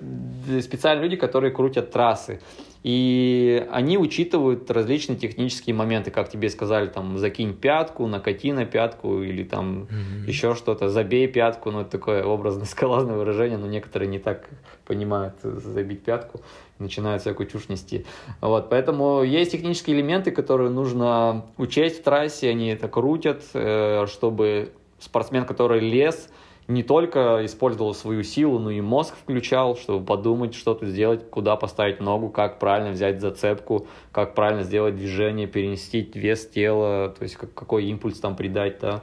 [0.60, 2.40] специально люди, которые крутят трассы.
[2.82, 9.22] И они учитывают различные технические моменты, как тебе сказали, там, закинь пятку, накати на пятку,
[9.22, 10.26] или там Мгм.
[10.26, 14.48] еще что-то, забей пятку, ну, это такое образно скалазное выражение, но некоторые не так
[14.86, 16.40] понимают э, забить пятку,
[16.78, 18.06] начинают всякую чушь нести.
[18.40, 24.72] Вот, поэтому есть технические элементы, которые нужно учесть в трассе, они это крутят, э, чтобы
[24.98, 26.30] спортсмен, который лез,
[26.70, 31.56] не только использовал свою силу, но и мозг включал, чтобы подумать, что тут сделать, куда
[31.56, 37.34] поставить ногу, как правильно взять зацепку, как правильно сделать движение, перенести вес тела, то есть
[37.34, 39.02] как- какой импульс там придать, да,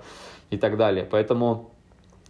[0.50, 1.06] и так далее.
[1.10, 1.72] Поэтому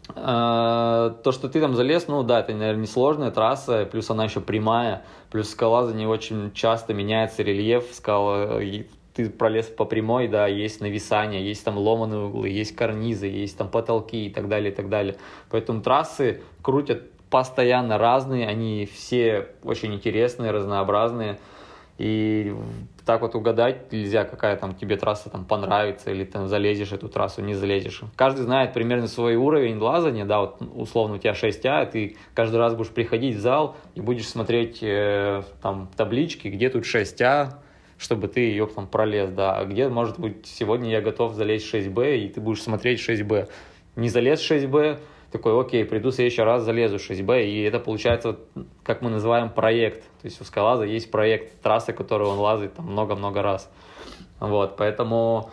[0.10, 4.41] э, то, что ты там залез, ну да, это, наверное, несложная трасса, плюс она еще
[4.41, 8.60] прямая, плюс скалолазание очень часто меняется рельеф скала,
[9.17, 13.67] ты пролез по прямой, да, есть нависание, есть там ломаные углы, есть карнизы, есть там
[13.67, 15.15] потолки и так далее, и так далее.
[15.49, 21.39] Поэтому трассы крутят постоянно разные, они все очень интересные, разнообразные.
[21.97, 22.56] И
[23.08, 27.41] так вот угадать нельзя, какая там тебе трасса там понравится, или там залезешь эту трассу,
[27.41, 28.01] не залезешь.
[28.15, 32.75] Каждый знает примерно свой уровень лазания, да, вот условно у тебя 6А, ты каждый раз
[32.75, 37.56] будешь приходить в зал и будешь смотреть э, там таблички, где тут 6А,
[37.97, 42.17] чтобы ты ее там пролез, да, а где, может быть, сегодня я готов залезть 6Б,
[42.17, 43.49] и ты будешь смотреть 6Б.
[43.95, 44.99] Не залез 6Б,
[45.31, 48.38] такой, окей, приду в следующий раз, залезу 6Б, и это получается,
[48.83, 50.03] как мы называем, проект.
[50.21, 53.69] То есть у скалаза есть проект трассы, которую он лазает там много-много раз.
[54.39, 55.49] Вот, поэтому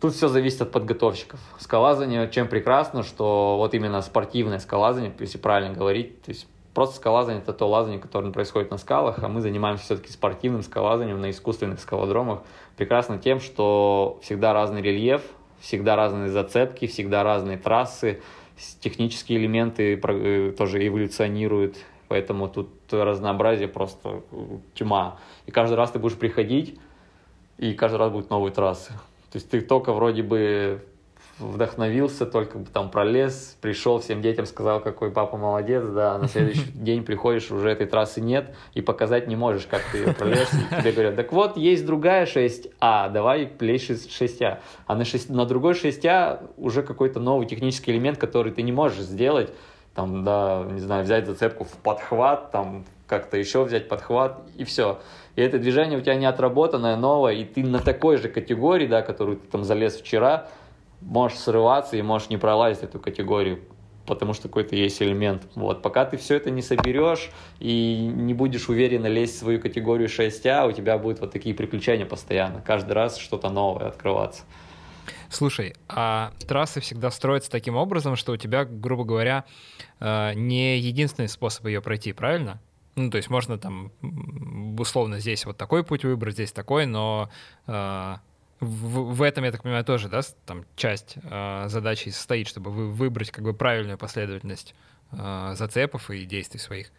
[0.00, 1.40] тут все зависит от подготовщиков.
[1.58, 7.40] Скалазание чем прекрасно, что вот именно спортивное скалазание, если правильно говорить, то есть просто скалазание
[7.40, 11.80] это то лазание, которое происходит на скалах, а мы занимаемся все-таки спортивным скалазанием на искусственных
[11.80, 12.42] скалодромах.
[12.76, 15.22] Прекрасно тем, что всегда разный рельеф,
[15.60, 18.20] всегда разные зацепки, всегда разные трассы,
[18.80, 21.76] технические элементы э, тоже эволюционируют,
[22.08, 25.18] поэтому тут разнообразие просто э, тьма.
[25.46, 26.78] И каждый раз ты будешь приходить,
[27.56, 28.92] и каждый раз будут новые трассы.
[29.30, 30.84] То есть ты только вроде бы
[31.38, 36.70] вдохновился, только там пролез, пришел, всем детям сказал, какой папа молодец, да, а на следующий
[36.74, 40.48] день приходишь, уже этой трассы нет, и показать не можешь, как ты ее пролез.
[40.52, 44.58] И тебе говорят, так вот, есть другая 6А, давай плей 6А.
[44.86, 49.00] А на, 6, на другой 6А уже какой-то новый технический элемент, который ты не можешь
[49.00, 49.52] сделать,
[49.94, 55.00] там, да, не знаю, взять зацепку в подхват, там, как-то еще взять подхват, и все.
[55.36, 59.02] И это движение у тебя не отработанное, новое, и ты на такой же категории, да,
[59.02, 60.48] которую ты там залез вчера,
[61.04, 63.60] можешь срываться и можешь не пролазить эту категорию,
[64.06, 65.46] потому что какой-то есть элемент.
[65.54, 65.82] Вот.
[65.82, 70.68] Пока ты все это не соберешь и не будешь уверенно лезть в свою категорию 6А,
[70.68, 72.60] у тебя будут вот такие приключения постоянно.
[72.60, 74.42] Каждый раз что-то новое открываться.
[75.28, 79.44] Слушай, а трассы всегда строятся таким образом, что у тебя, грубо говоря,
[80.00, 82.60] э, не единственный способ ее пройти, правильно?
[82.96, 83.90] Ну, то есть можно там
[84.78, 87.28] условно здесь вот такой путь выбрать, здесь такой, но
[87.66, 88.16] э,
[88.66, 92.90] в, в этом, я так понимаю, тоже, да, там часть э, задачи состоит, чтобы вы
[92.90, 94.74] выбрать как бы правильную последовательность
[95.12, 96.90] э, зацепов и действий своих.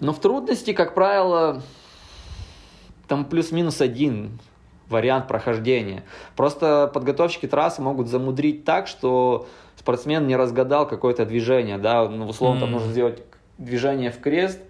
[0.00, 1.62] Но в трудности, как правило,
[3.08, 4.38] там плюс-минус один
[4.88, 6.04] вариант прохождения.
[6.36, 12.58] Просто подготовщики трассы могут замудрить так, что спортсмен не разгадал какое-то движение, да, ну, условно,
[12.58, 12.60] mm.
[12.60, 13.22] там нужно сделать
[13.58, 14.60] движение в крест,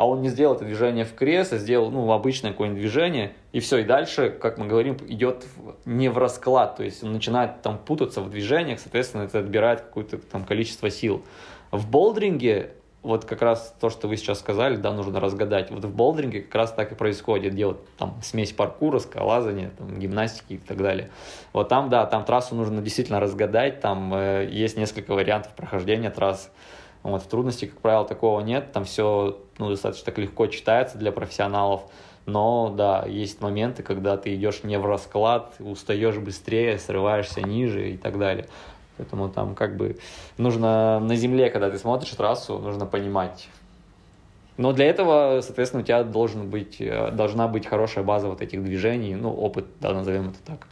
[0.00, 3.60] а он не сделал это движение в крест, а сделал, ну, обычное какое-нибудь движение, и
[3.60, 5.44] все, и дальше, как мы говорим, идет
[5.84, 10.16] не в расклад, то есть он начинает там путаться в движениях, соответственно, это отбирает какое-то
[10.16, 11.22] там количество сил.
[11.70, 12.70] В болдеринге
[13.02, 15.70] вот как раз то, что вы сейчас сказали, да, нужно разгадать.
[15.70, 17.54] Вот в болдеринге как раз так и происходит.
[17.54, 21.10] Делать там смесь паркура, скалазания, там, гимнастики и так далее.
[21.52, 23.80] Вот там, да, там трассу нужно действительно разгадать.
[23.80, 26.50] Там э, есть несколько вариантов прохождения трасс.
[27.02, 28.72] Вот в трудности, как правило, такого нет.
[28.72, 31.82] Там все ну, достаточно так легко читается для профессионалов.
[32.26, 37.96] Но да, есть моменты, когда ты идешь не в расклад, устаешь быстрее, срываешься ниже и
[37.96, 38.46] так далее.
[38.98, 39.96] Поэтому там как бы
[40.36, 43.48] нужно на земле, когда ты смотришь трассу, нужно понимать.
[44.58, 48.62] Но для этого, соответственно, у тебя должен быть, э, должна быть хорошая база вот этих
[48.62, 50.66] движений, ну, опыт, да, назовем это так.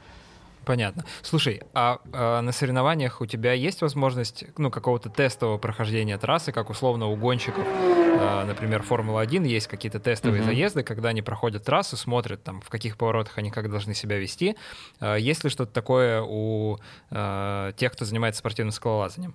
[0.68, 1.06] Понятно.
[1.22, 6.68] Слушай, а, а на соревнованиях у тебя есть возможность ну, какого-то тестового прохождения трассы, как
[6.68, 10.44] условно у гонщиков, а, например, Формула-1 есть какие-то тестовые mm-hmm.
[10.44, 14.56] заезды, когда они проходят трассу, смотрят, там, в каких поворотах они как должны себя вести.
[15.00, 16.76] А, есть ли что-то такое у
[17.10, 19.34] а, тех, кто занимается спортивным скалолазанием?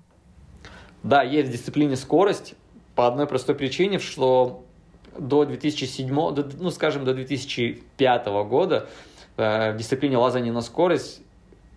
[1.01, 2.53] Да, есть в дисциплине скорость
[2.93, 4.63] по одной простой причине, что
[5.17, 8.87] до 2007, ну, скажем, до 2005 года
[9.37, 11.21] в дисциплине лазания на скорость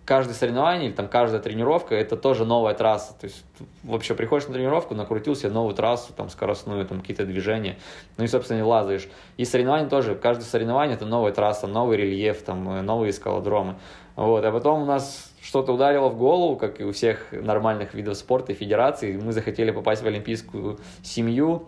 [0.07, 3.13] каждое соревнование или там каждая тренировка это тоже новая трасса.
[3.19, 3.43] То есть
[3.83, 7.77] вообще приходишь на тренировку, накрутил себе новую трассу, там скоростную, там какие-то движения,
[8.15, 9.09] ну и, собственно, и лазаешь.
[9.35, 13.75] И соревнования тоже, каждое соревнование это новая трасса, новый рельеф, там э, новые скалодромы.
[14.15, 18.15] Вот, а потом у нас что-то ударило в голову, как и у всех нормальных видов
[18.15, 19.17] спорта и федераций.
[19.17, 21.67] Мы захотели попасть в олимпийскую семью,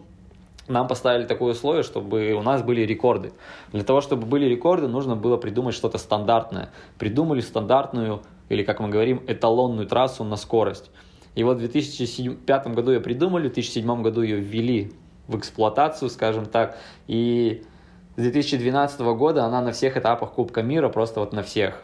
[0.69, 3.33] нам поставили такое условие, чтобы у нас были рекорды.
[3.71, 6.69] Для того, чтобы были рекорды, нужно было придумать что-то стандартное.
[6.97, 10.91] Придумали стандартную, или как мы говорим, эталонную трассу на скорость.
[11.35, 14.93] И вот в 2005 году ее придумали, в 2007 году ее ввели
[15.27, 16.77] в эксплуатацию, скажем так,
[17.07, 17.63] и
[18.15, 21.81] с 2012 года она на всех этапах Кубка мира, просто вот на всех.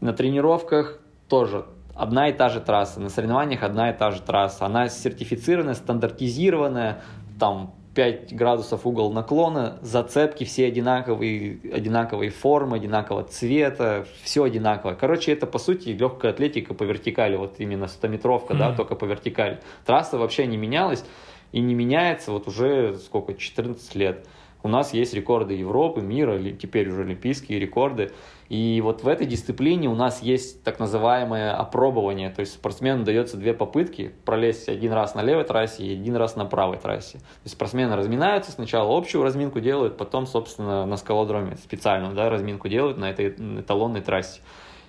[0.00, 0.98] На тренировках
[1.28, 4.66] тоже одна и та же трасса, на соревнованиях одна и та же трасса.
[4.66, 7.02] Она сертифицированная, стандартизированная,
[7.38, 14.94] там 5 градусов угол наклона, зацепки все одинаковые, одинаковой формы, одинакового цвета, все одинаковое.
[14.94, 18.58] Короче, это по сути легкая атлетика по вертикали, вот именно 100-метровка, mm-hmm.
[18.58, 19.60] да, только по вертикали.
[19.84, 21.04] Трасса вообще не менялась
[21.52, 24.26] и не меняется вот уже сколько, 14 лет.
[24.62, 28.12] У нас есть рекорды Европы, мира, теперь уже олимпийские рекорды.
[28.48, 32.30] И вот в этой дисциплине у нас есть так называемое опробование.
[32.30, 36.36] То есть спортсмену дается две попытки пролезть один раз на левой трассе и один раз
[36.36, 37.18] на правой трассе.
[37.18, 42.68] То есть спортсмены разминаются, сначала общую разминку делают, потом, собственно, на скалодроме специальную да, разминку
[42.68, 44.40] делают на этой эталонной трассе.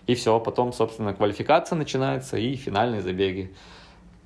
[0.05, 3.53] И все, потом, собственно, квалификация начинается и финальные забеги.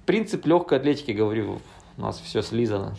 [0.05, 1.59] Принцип легкой атлетики, говорю,
[1.97, 2.95] у нас все слизано.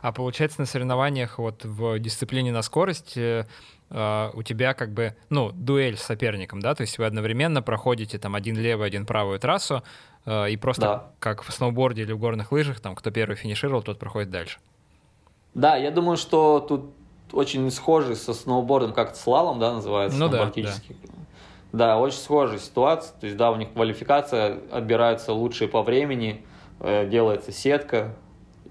[0.00, 3.46] А получается на соревнованиях вот в дисциплине на скорость э,
[3.90, 8.18] э, у тебя как бы, ну, дуэль с соперником, да, то есть вы одновременно проходите
[8.18, 9.82] там один левый, один правую трассу,
[10.24, 11.10] э, и просто да.
[11.18, 14.60] как в сноуборде или в горных лыжах, там, кто первый финишировал, тот проходит дальше.
[15.52, 16.92] Да, я думаю, что тут
[17.32, 20.72] очень схожий со сноубордом, как слалом, да, называется, ну, да, да.
[21.72, 26.44] да, очень схожая ситуация, то есть, да, у них квалификация, отбираются лучшие по времени,
[26.80, 28.14] делается сетка,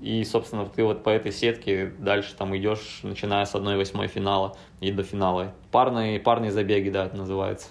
[0.01, 4.91] и, собственно, ты вот по этой сетке дальше там идешь, начиная с 1-8 финала и
[4.91, 5.53] до финала.
[5.71, 7.67] Парные, парные забеги, да, это называется.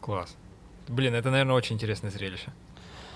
[0.00, 0.34] Класс.
[0.88, 2.50] Блин, это, наверное, очень интересное зрелище.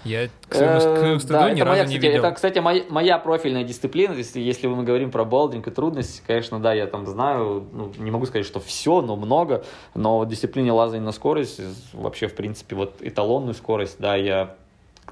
[0.05, 2.23] Я к своему, к своему стыду да, ни разу моя, не видел.
[2.23, 4.13] Это, кстати, моя, моя профильная дисциплина.
[4.13, 8.11] Если, если мы говорим про болдинг и трудность, конечно, да, я там знаю, ну, не
[8.11, 9.65] могу сказать, что все, но много.
[9.95, 11.63] Но в дисциплине лазания на скорость,
[11.95, 14.57] вообще, в принципе, вот эталонную скорость, да, я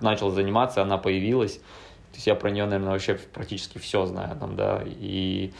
[0.02, 1.56] начал заниматься, она появилась.
[1.56, 5.52] То есть я про нее, наверное, вообще практически все знаю там, да, и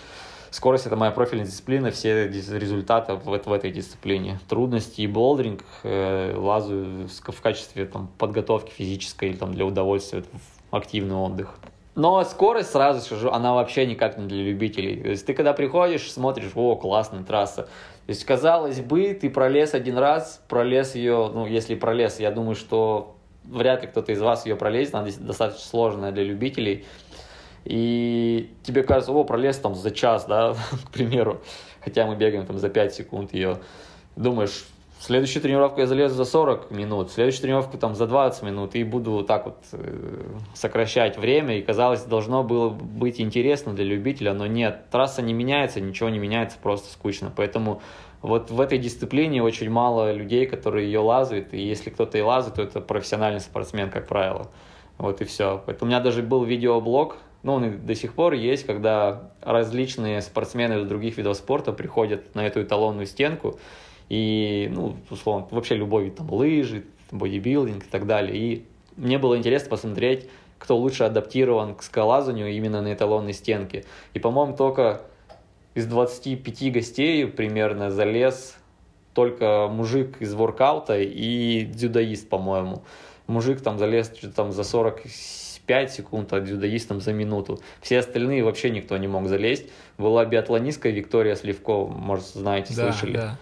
[0.51, 4.39] скорость это моя профильная дисциплина, все результаты в, в этой дисциплине.
[4.49, 10.25] Трудности и болдеринг э, лазу в качестве там, подготовки физической или там, для удовольствия,
[10.71, 11.55] в активный отдых.
[11.95, 15.03] Но скорость, сразу скажу, она вообще никак не для любителей.
[15.03, 19.75] То есть ты когда приходишь, смотришь, о, классная трасса, То есть, казалось бы, ты пролез
[19.75, 24.47] один раз, пролез ее, ну, если пролез, я думаю, что вряд ли кто-то из вас
[24.47, 26.85] ее пролезет, она достаточно сложная для любителей.
[27.65, 30.55] И тебе кажется, о, пролез там за час, да,
[30.87, 31.41] к примеру,
[31.81, 33.59] хотя мы бегаем там за 5 секунд ее.
[34.17, 34.65] Думаешь,
[35.03, 39.25] следующую тренировку я залезу за 40 минут, следующую тренировку там за 20 минут и буду
[39.25, 40.23] так вот э,
[40.55, 41.59] сокращать время.
[41.59, 46.19] И казалось, должно было быть интересно для любителя, но нет, трасса не меняется, ничего не
[46.19, 47.33] меняется, просто скучно.
[47.35, 47.81] Поэтому
[48.23, 52.55] вот в этой дисциплине очень мало людей, которые ее лазают, и если кто-то и лазает,
[52.55, 54.51] то это профессиональный спортсмен, как правило.
[54.99, 55.63] Вот и все.
[55.67, 60.23] Поэтому у меня даже был видеоблог, ну, он и до сих пор есть, когда различные
[60.23, 63.59] спортсмены из других видов спорта приходят на эту эталонную стенку,
[64.09, 68.37] и, ну, условно, вообще любой вид, там, лыжи, бодибилдинг и так далее.
[68.37, 73.85] И мне было интересно посмотреть, кто лучше адаптирован к скалазанию именно на эталонной стенке.
[74.15, 75.03] И, по-моему, только
[75.75, 78.57] из 25 гостей примерно залез
[79.15, 82.83] только мужик из воркаута и дзюдоист, по-моему.
[83.27, 87.61] Мужик там залез там за 45 секунд, а дзюдоист там за минуту.
[87.81, 89.67] Все остальные вообще никто не мог залезть.
[89.99, 93.17] Была биатлонистка Виктория Сливко, может, знаете, Да, слышали.
[93.17, 93.39] да.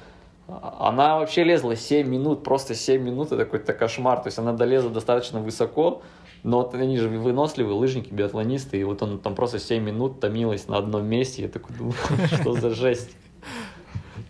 [0.81, 4.19] Она вообще лезла 7 минут, просто 7 минут, это какой-то кошмар.
[4.21, 6.03] То есть она долезла достаточно высоко,
[6.43, 10.69] но вот они же выносливые лыжники, биатлонисты, и вот он там просто 7 минут томилась
[10.69, 11.43] на одном месте.
[11.43, 11.95] Я такой думаю,
[12.41, 13.17] что за жесть.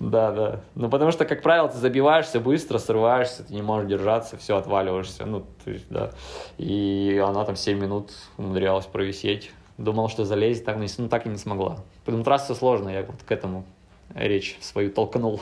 [0.01, 0.61] Да, да.
[0.75, 5.27] Ну, потому что, как правило, ты забиваешься быстро, срываешься, ты не можешь держаться, все, отваливаешься.
[5.27, 6.13] Ну, то есть, да.
[6.57, 9.53] И она там 7 минут умудрялась провисеть.
[9.77, 11.79] Думал, что залезет, так, ну, так и не смогла.
[12.05, 13.65] Поэтому трасса сложная, я вот к этому
[14.15, 15.41] речь свою толкнул.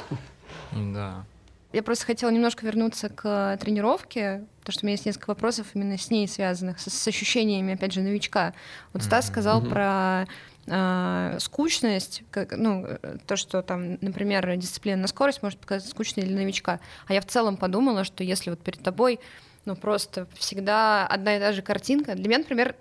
[0.72, 1.24] Да.
[1.72, 5.98] Я просто хотела немножко вернуться к тренировке, потому что у меня есть несколько вопросов именно
[5.98, 8.54] с ней связанных, с, с ощущениями, опять же, новичка.
[8.94, 9.70] Вот Стас сказал Мгм.
[9.70, 10.26] про
[10.66, 16.24] э, скучность, как, ну, э, то, что там, например, дисциплина на скорость может показаться скучной
[16.24, 16.80] для новичка.
[17.06, 19.20] А я в целом подумала, что если вот перед тобой
[19.64, 22.14] ну, просто всегда одна и та же картинка.
[22.14, 22.74] Для меня, например,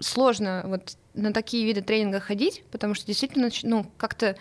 [0.00, 4.36] сложно вот на такие виды тренинга ходить, потому что действительно, ну, как-то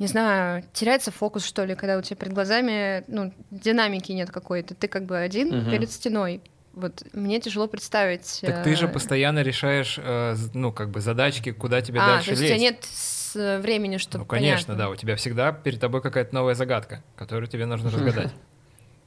[0.00, 4.74] не знаю, теряется фокус, что ли, когда у тебя перед глазами, ну, динамики нет какой-то.
[4.74, 5.70] Ты как бы один Мгм.
[5.70, 6.40] перед стеной.
[6.72, 8.40] Вот мне тяжело представить.
[8.42, 12.26] Так ты же э, постоянно решаешь, э, ну, как бы задачки, куда тебе а, дальше
[12.26, 12.54] то есть у лезть.
[12.56, 16.34] тебя нет с- э, времени, чтобы Ну, конечно, да, у тебя всегда перед тобой какая-то
[16.34, 18.32] новая загадка, которую тебе нужно разгадать.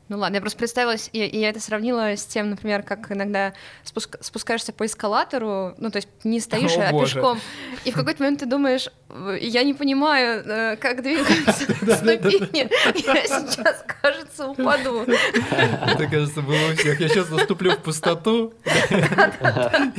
[0.10, 3.54] Ну ладно, я просто представилась, и, и я это сравнила с тем, например, как иногда
[3.86, 7.16] спуск- спускаешься по эскалатору, ну то есть не стоишь, О, а боже.
[7.16, 7.40] пешком,
[7.86, 11.64] и в какой-то момент ты думаешь, «Э, я не понимаю, э, как двигаются
[11.96, 12.70] ступени,
[13.06, 15.04] я сейчас, кажется, упаду.
[15.52, 17.00] Это, кажется, было у всех.
[17.00, 18.54] Я сейчас наступлю в пустоту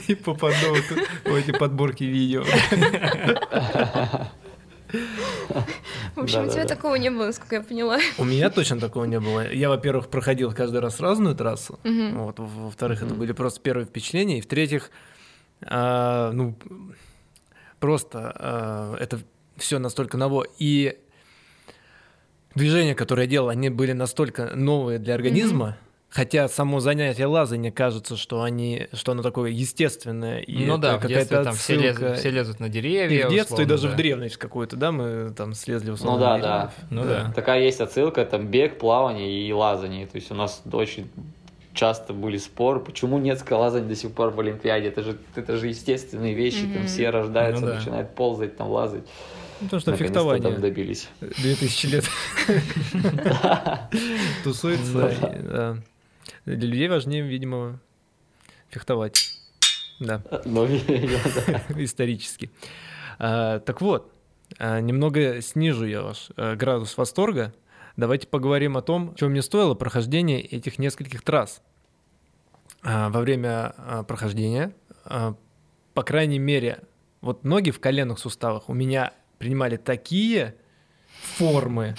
[0.07, 0.77] и попаду
[1.25, 2.45] в эти подборки видео.
[6.15, 7.99] В общем, у тебя такого не было, насколько я поняла.
[8.19, 9.53] У меня точно такого не было.
[9.53, 11.79] Я, во-первых, проходил каждый раз разную трассу.
[11.85, 14.39] Вот, во- во-вторых, это были просто первые впечатления.
[14.39, 14.91] И в-третьих,
[15.63, 16.57] а, ну,
[17.81, 19.21] просто а, это
[19.57, 20.47] все настолько ново.
[20.59, 20.99] И
[22.55, 25.77] движения, которые я делал, они были настолько новые для организма.
[26.15, 30.39] Хотя само занятие лазания кажется, что они, что оно такое естественное.
[30.39, 33.27] И ну это да, в детстве какая-то там все лезут, все лезут на И деревья.
[33.27, 33.95] в детстве, и условно, даже да.
[33.95, 36.21] в древность какую-то, да, мы там слезли Ну условно.
[36.21, 36.57] да, на да.
[36.57, 36.73] деревьев.
[36.91, 37.33] Ну да.
[37.35, 40.07] Такая есть отсылка, там бег, плавание и лазание.
[40.07, 41.11] То есть у нас очень
[41.73, 44.87] часто были споры, почему нет скалолазания до сих пор в Олимпиаде.
[44.87, 46.87] Это же, это же естественные вещи, там Мгм.
[46.87, 47.75] все рождаются, Ну да.
[47.75, 49.03] начинают ползать, там лазать.
[49.61, 51.09] Ну, Потому что Наконец-то фехтование там добились.
[51.21, 52.05] 2000 лет
[54.45, 55.83] тусуется.
[56.45, 57.81] Для людей важнее, видимо,
[58.69, 59.31] фехтовать.
[60.01, 61.63] Да, Ну, видимо, да.
[61.83, 62.51] исторически.
[63.19, 64.13] А, Так вот,
[64.59, 67.55] а, немного снижу я ваш э, градус восторга.
[67.97, 71.63] Давайте поговорим о том, чего мне стоило прохождение этих нескольких трасс.
[72.83, 74.73] А, Во время а, прохождения,
[75.05, 75.37] а,
[75.95, 76.81] по крайней мере,
[77.21, 80.57] вот ноги в коленных суставах у меня принимали такие
[81.25, 81.95] формы,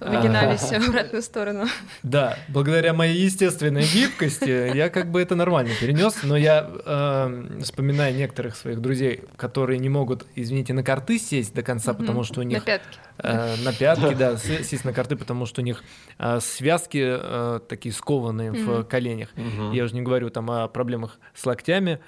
[0.00, 1.66] Выгинались в обратную сторону.
[2.02, 8.14] Да, благодаря моей естественной гибкости я как бы это нормально перенес, но я э, вспоминаю
[8.14, 12.44] некоторых своих друзей, которые не могут, извините, на карты сесть до конца, потому что у
[12.44, 12.98] На них пятки.
[13.18, 15.82] э, на пятки, да, с- сесть на карты, потому что у них
[16.18, 19.28] э, связки э, такие скованные в коленях.
[19.72, 21.98] Я уже не говорю там о проблемах с локтями.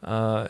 [0.00, 0.48] А,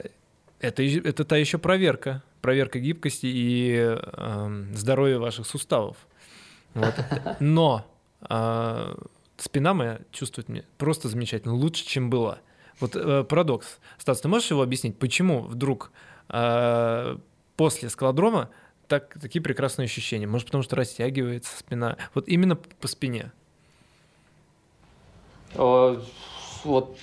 [0.61, 2.23] Это, это та еще проверка.
[2.41, 5.97] Проверка гибкости и эм, здоровья ваших суставов.
[6.75, 6.95] Вот.
[7.41, 7.87] Но
[8.21, 8.97] а,
[9.37, 12.39] спина моя чувствует меня просто замечательно, лучше, чем была.
[12.81, 13.79] Вот э, парадокс.
[13.99, 15.91] Стас, ты можешь его объяснить, почему вдруг
[16.29, 17.19] а,
[17.57, 18.51] после скалодрома
[18.87, 20.27] так, такие прекрасные ощущения?
[20.27, 21.97] Может, потому что растягивается спина?
[22.15, 23.33] Вот именно по спине.
[25.55, 26.01] О,
[26.65, 26.99] Вот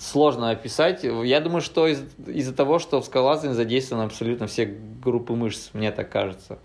[0.00, 1.04] сложно описать.
[1.04, 4.66] Я думаю, что из- из-за того, что в скалолазании задействованы абсолютно все
[5.02, 6.58] группы мышц, мне так кажется.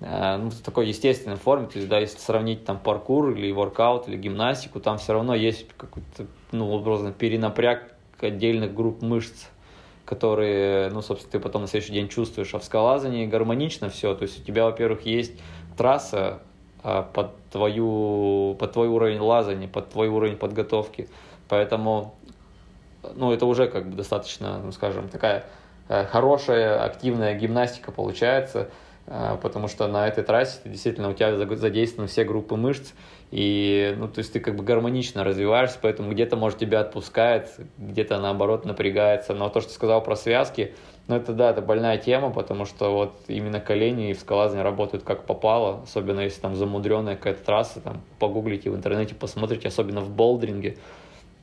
[0.00, 4.08] Э, Ну, в такой естественной форме, то есть, да, если сравнить там паркур или воркаут,
[4.08, 9.48] или гимнастику, там все равно есть какой-то, ну, образно, перенапряг отдельных групп мышц,
[10.04, 12.54] которые, ну, собственно, ты потом на следующий день чувствуешь.
[12.54, 15.32] А в скалолазании гармонично все, то есть у тебя, во-первых, есть
[15.76, 16.40] трасса
[16.82, 21.08] а, под твою, под твой уровень лазания, под твой уровень подготовки,
[21.48, 22.14] поэтому,
[23.14, 25.44] ну, это уже как бы достаточно, ну, скажем, такая
[25.88, 28.68] э, хорошая активная гимнастика получается,
[29.06, 32.92] э, потому что на этой трассе ты действительно у тебя задействованы все группы мышц,
[33.30, 37.48] и, ну, то есть ты как бы гармонично развиваешься, поэтому где-то, может, тебя отпускает,
[37.78, 39.34] где-то, наоборот, напрягается.
[39.34, 40.74] Но то, что ты сказал про связки,
[41.06, 45.26] ну, это, да, это больная тема, потому что вот именно колени в скалазании работают как
[45.26, 50.76] попало, особенно если там замудренная какая-то трасса, там, погуглите в интернете, посмотрите, особенно в болдеринге,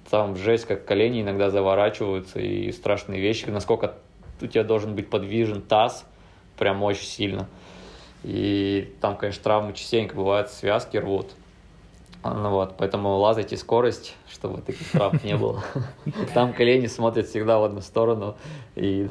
[0.10, 3.96] там жесть, как колени иногда заворачиваются, и страшные вещи, насколько
[4.42, 6.06] у тебя должен быть подвижен таз,
[6.58, 7.48] прям очень сильно.
[8.24, 11.32] И там, конечно, травмы частенько бывают, связки рвут.
[12.24, 15.64] Ну вот, поэтому лазайте скорость, чтобы таких травм не было.
[16.34, 18.36] Там колени смотрят всегда в одну сторону.
[18.76, 19.08] И,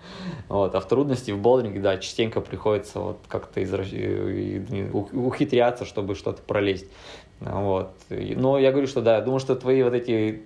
[0.48, 0.74] вот.
[0.74, 6.86] А в трудности в болдеринге, да, частенько приходится вот как-то изра- ухитряться, чтобы что-то пролезть.
[7.40, 7.92] Вот.
[8.10, 10.42] Но я говорю, что да, я думаю, что твои вот эти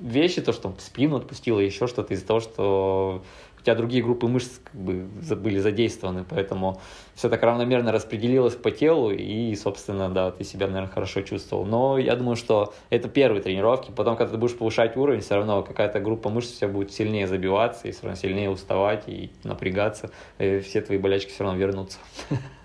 [0.00, 3.22] вещи, то, что спину отпустило, еще что-то из-за того, что
[3.58, 5.06] у тебя другие группы мышц как бы
[5.36, 6.82] были задействованы, поэтому
[7.14, 11.64] все так равномерно распределилось по телу, и, собственно, да, ты себя, наверное, хорошо чувствовал.
[11.64, 15.62] Но я думаю, что это первые тренировки, потом, когда ты будешь повышать уровень, все равно
[15.62, 20.58] какая-то группа мышц тебя будет сильнее забиваться, и все равно сильнее уставать и напрягаться, и
[20.58, 21.98] все твои болячки все равно вернутся.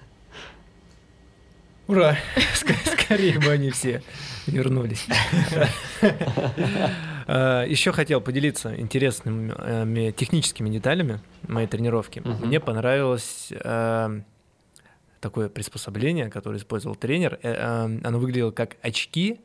[1.89, 2.15] Ура!
[2.53, 4.01] Ск- Скорее бы они все
[4.45, 5.07] вернулись.
[7.31, 9.53] А, Еще хотел поделиться интересными
[10.07, 12.23] э, техническими деталями моей тренировки.
[12.25, 14.21] Мне понравилось э,
[15.19, 17.37] такое приспособление, которое использовал тренер.
[17.43, 19.41] Э, Оно выглядело как очки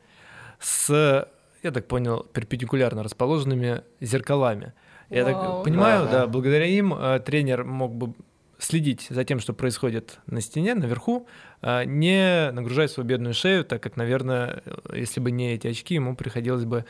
[0.58, 1.28] с,
[1.62, 4.72] я так понял, перпендикулярно расположенными зеркалами.
[5.10, 6.26] Я так понимаю, Да, да, да.
[6.26, 6.94] благодаря им
[7.26, 8.14] тренер мог бы
[8.58, 11.26] следить за тем, что происходит на стене, наверху,
[11.62, 16.14] а, не нагружая свою бедную шею, так как, наверное, если бы не эти очки, ему
[16.16, 16.84] приходилось бы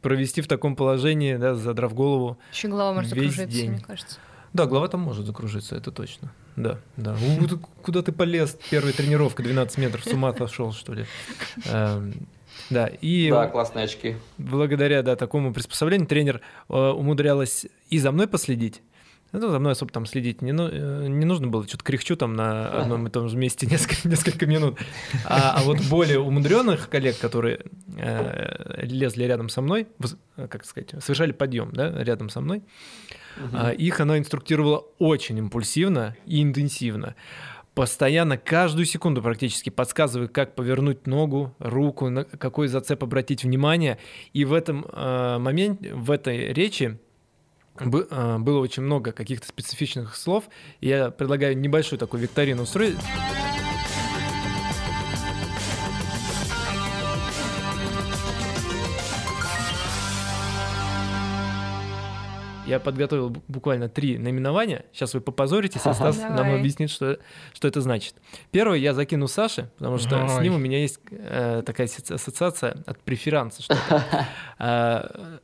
[0.00, 2.38] провести в таком положении, да, задрав голову.
[2.52, 3.70] Еще голова может Весь закружиться, день.
[3.72, 4.18] мне кажется.
[4.52, 6.32] Да, голова там может закружиться, это точно.
[6.56, 7.16] Да, да.
[7.40, 8.56] У, ты- Куда ты полез?
[8.70, 11.04] Первая тренировка, 12 метров, с ума сошел, что ли?
[11.66, 12.26] Эм,
[12.70, 14.16] Да, и Да, классные очки.
[14.38, 18.82] благодаря да, такому приспособлению тренер э, умудрялась и за мной последить.
[19.32, 22.34] Ну, за мной особо там следить не, ну- э, не нужно было, что-то кряхчу там
[22.34, 24.78] на одном и том же месте несколько, несколько минут.
[25.24, 27.60] А, а вот более умудренных коллег, которые
[27.96, 29.86] э, лезли рядом со мной,
[30.36, 32.62] э, как сказать, совершали подъем да, рядом со мной,
[33.52, 37.14] а, их она инструктировала очень импульсивно и интенсивно.
[37.74, 43.98] Постоянно, каждую секунду практически подсказывая, как повернуть ногу, руку, на какой зацеп обратить внимание.
[44.32, 46.98] И в этом э, моменте, в этой речи
[47.86, 50.44] было очень много каких-то специфичных слов.
[50.80, 52.98] И Я предлагаю небольшую такую викторину устроить.
[62.66, 64.84] Я подготовил бу- буквально три наименования.
[64.92, 66.58] Сейчас вы попозоритесь, а Стас нам Давай.
[66.58, 67.18] объяснит, что,
[67.54, 68.14] что это значит.
[68.50, 70.42] Первое я закину Саше, потому что с Ой.
[70.42, 73.62] ним у меня есть э, такая ассоциация от преферанса.
[73.62, 74.26] что-то.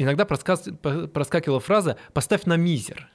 [0.00, 3.08] Иногда проскакивала фраза «поставь на мизер».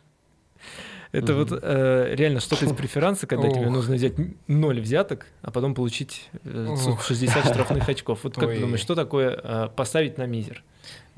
[1.11, 1.43] Это Мгм.
[1.45, 3.71] вот э, реально что-то из преферанса, когда тебе Ух.
[3.73, 4.13] нужно взять
[4.47, 7.03] ноль взяток, а потом получить э, ц- Ух.
[7.05, 8.19] 60 штрафных очков.
[8.23, 8.55] Вот как Ой.
[8.55, 10.63] ты думаешь, что такое э, поставить на мизер?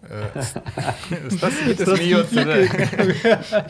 [0.03, 0.29] Э,
[1.31, 3.67] Стас смеется, да.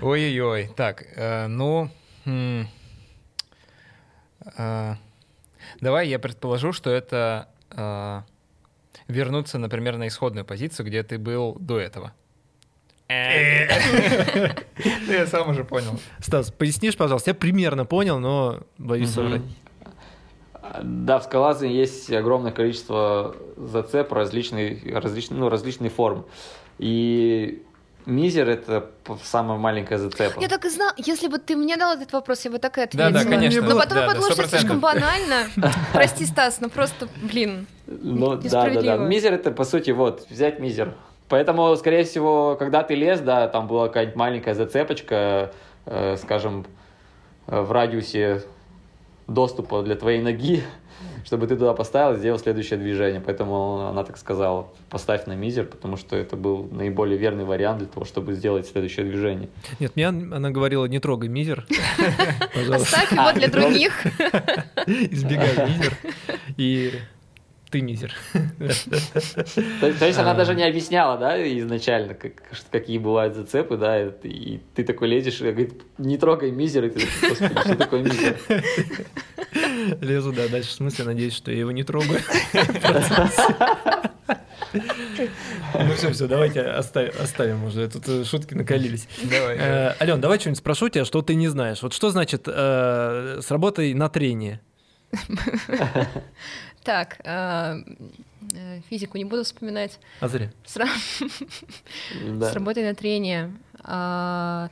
[0.00, 0.70] Ой-ой-ой.
[0.76, 1.90] Так, э, ну...
[2.24, 2.68] м,
[4.56, 4.94] э,
[5.80, 7.48] Давай я предположу, что это
[9.08, 12.12] вернуться, например, на исходную позицию, где ты был до этого.
[13.08, 13.68] Э.
[15.06, 15.98] Ну, Я сам уже понял.
[16.20, 17.30] Стас, пояснишь, пожалуйста?
[17.30, 19.42] Я примерно понял, но боюсь соврать.
[20.82, 26.26] Да, в скалазании есть огромное количество зацеп различных, различных, ну, различных форм.
[26.78, 27.62] И
[28.06, 28.90] мизер это
[29.22, 30.40] самая маленькая зацепа.
[30.40, 30.92] Я так и знала.
[30.96, 33.10] Если бы ты мне дал этот вопрос, я бы так и ответила.
[33.10, 33.62] Да, да, конечно.
[33.62, 34.58] Но потом Да, я да, подумала, что это 100%.
[34.58, 35.36] слишком банально.
[35.92, 37.66] Прости, Стас, ну просто, блин.
[37.86, 38.44] Ну, да, да, да.
[38.44, 39.06] Несправедливо.
[39.06, 40.94] Мизер это, по сути, вот, взять мизер.
[41.28, 45.52] Поэтому, скорее всего, когда ты лез, да, там была какая-нибудь маленькая зацепочка,
[45.84, 46.66] э, скажем,
[47.48, 48.42] э, в радиусе
[49.26, 50.62] доступа для твоей ноги,
[51.26, 53.20] чтобы ты туда поставил и сделал следующее движение.
[53.20, 57.88] Поэтому она так сказала, поставь на мизер, потому что это был наиболее верный вариант для
[57.88, 59.48] того, чтобы сделать следующее движение.
[59.80, 61.66] Нет, мне она говорила, не трогай мизер.
[62.72, 64.06] Оставь его для других.
[64.86, 65.98] Избегай мизер.
[66.56, 66.92] И
[67.70, 68.14] ты мизер.
[69.80, 72.34] То, то есть она даже не объясняла, да, изначально, как,
[72.70, 76.90] какие бывают зацепы, да, и, и ты такой лезешь и говорит, не трогай мизер, и
[76.90, 78.36] ты такой, что такое мизер?
[80.00, 82.20] Лезу, да, дальше в смысле, надеюсь, что я его не трогаю.
[84.72, 87.88] Ну все, все, давайте оставим, оставим уже.
[87.88, 89.08] Тут э, шутки накалились.
[89.22, 89.56] Давай.
[89.58, 91.82] Э, Ален, давай что-нибудь спрошу тебя, что ты не знаешь.
[91.82, 94.60] Вот что значит э, с работой на трении?
[96.82, 97.18] Так,
[98.88, 99.98] физику не буду вспоминать.
[100.20, 100.50] А зря.
[100.64, 100.76] С
[102.54, 103.52] работой на трение.
[103.82, 104.70] А,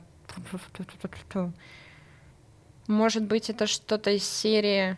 [2.87, 4.97] Может быть, это что-то из серии...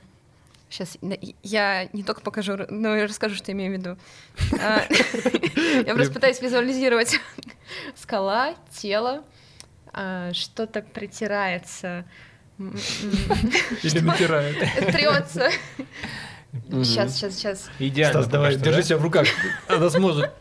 [0.69, 0.97] Сейчас
[1.43, 3.97] я не только покажу, но и расскажу, что имею в виду.
[4.61, 4.83] А,
[5.85, 7.19] Я просто пытаюсь визуализировать.
[7.95, 9.23] Скала, тело,
[9.93, 12.05] а, что-то притирается,
[12.59, 14.57] Или натирает.
[14.91, 15.49] трется.
[16.69, 17.69] Сейчас, сейчас, сейчас.
[17.79, 18.21] Идеально.
[18.21, 19.27] Стас, давай, держи себя в руках.
[19.67, 20.31] Она сможет.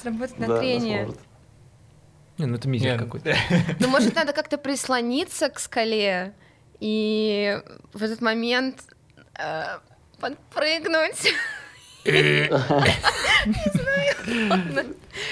[0.00, 1.08] Сработать на трение.
[2.38, 3.34] Не, ну это мизер Не, какой-то.
[3.80, 6.34] Ну, может, надо как-то прислониться к скале
[6.80, 7.58] и
[7.92, 8.82] в этот момент
[9.38, 9.78] э,
[10.20, 11.32] подпрыгнуть.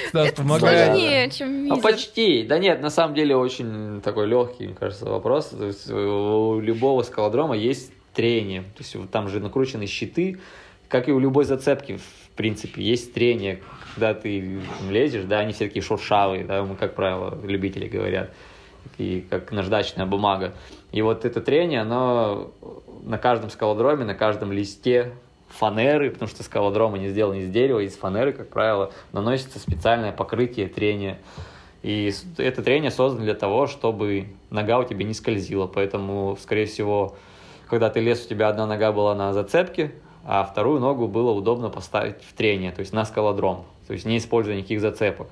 [0.08, 0.86] Стас, Это помогай.
[0.86, 1.82] сложнее, чем А мизер.
[1.82, 2.42] почти.
[2.44, 5.46] Да нет, на самом деле очень такой легкий, мне кажется, вопрос.
[5.48, 8.62] То есть у любого скалодрома есть трение.
[8.62, 10.38] То есть вот там же накручены щиты,
[10.88, 13.60] как и у любой зацепки, в принципе, есть трение.
[13.94, 18.30] Когда ты лезешь, да, они все такие шуршавые, да, мы, как правило, любители говорят,
[18.90, 20.54] такие, как наждачная бумага.
[20.92, 22.50] И вот это трение, оно
[23.04, 25.12] на каждом скалодроме, на каждом листе
[25.48, 30.68] фанеры, потому что скалодромы не сделаны из дерева, из фанеры, как правило, наносится специальное покрытие
[30.68, 31.18] трения.
[31.82, 35.66] И это трение создано для того, чтобы нога у тебя не скользила.
[35.66, 37.14] Поэтому, скорее всего,
[37.68, 39.92] когда ты лез, у тебя одна нога была на зацепке,
[40.24, 44.16] а вторую ногу было удобно поставить в трение, то есть на скалодром, то есть не
[44.16, 45.28] используя никаких зацепок.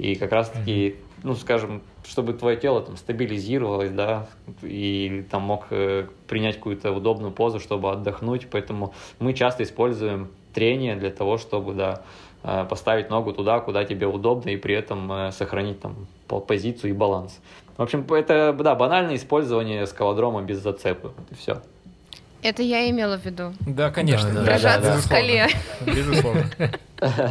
[0.00, 4.28] И как раз-таки, ну, скажем, чтобы твое тело там стабилизировалось, да,
[4.62, 8.46] и там мог э, принять какую-то удобную позу, чтобы отдохнуть.
[8.50, 12.00] Поэтому мы часто используем трение для того, чтобы, да,
[12.42, 16.90] э, поставить ногу туда, куда тебе удобно, и при этом э, сохранить там по- позицию
[16.90, 17.38] и баланс.
[17.76, 21.12] В общем, это, да, банальное использование скалодрома без зацепы.
[21.14, 21.60] Вот и все.
[22.42, 23.52] Это я имела в виду.
[23.60, 24.32] Да, конечно.
[24.32, 25.48] Да, да, Прижаться да, к скале.
[25.84, 26.50] Безусловно.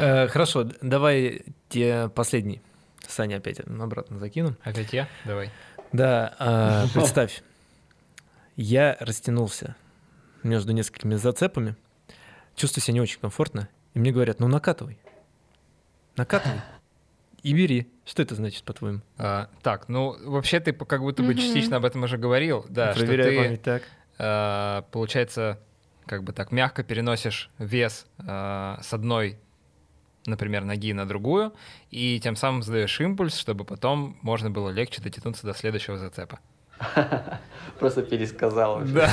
[0.00, 2.62] Э, Хорошо, давай тебе последний.
[3.06, 4.56] Саня опять обратно закину.
[4.62, 5.08] Опять я?
[5.24, 5.50] Давай.
[5.92, 7.42] Да, а, представь,
[8.56, 9.74] я растянулся
[10.42, 11.74] между несколькими зацепами,
[12.54, 14.98] чувствую себя не очень комфортно, и мне говорят, ну накатывай,
[16.16, 16.60] накатывай
[17.42, 17.90] и бери.
[18.04, 19.00] Что это значит, по-твоему?
[19.18, 22.64] А, так, ну, вообще ты как будто бы частично об этом уже говорил.
[22.68, 23.82] Да, что Проверяю ты, память так.
[24.18, 25.58] а, получается,
[26.06, 29.38] как бы так мягко переносишь вес а, с одной,
[30.26, 31.52] например, ноги на другую,
[31.90, 36.40] и тем самым задаешь импульс, чтобы потом можно было легче дотянуться до следующего зацепа.
[37.78, 38.82] Просто пересказал.
[38.84, 39.10] Да,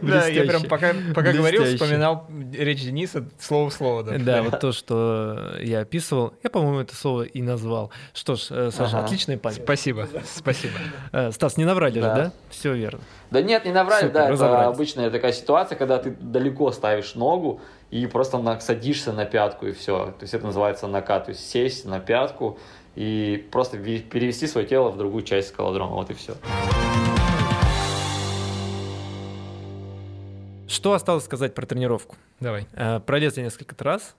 [0.00, 4.02] да, я прям пока, пока говорил, вспоминал речь Дениса слово в слово.
[4.02, 7.90] Да, Да, вот то, что я описывал, я, по-моему, это слово и назвал.
[8.14, 9.06] Что ж, э, Саша, Ага.
[9.06, 9.62] отличная память.
[9.62, 10.74] Спасибо, спасибо.
[11.12, 12.14] Э, Стас, не наврали же, Да.
[12.14, 12.32] да?
[12.48, 13.00] Все верно.
[13.30, 17.60] Да нет, не наврали, Супер, да, это обычная такая ситуация, когда ты далеко ставишь ногу
[17.90, 20.06] и просто садишься на пятку и все.
[20.18, 22.58] То есть это называется накат, то есть сесть на пятку
[22.96, 26.34] и просто перевести свое тело в другую часть скалодрома, вот и все.
[30.68, 32.16] Что осталось сказать про тренировку?
[32.40, 32.66] Давай.
[32.72, 34.16] Э, Пролез я несколько раз,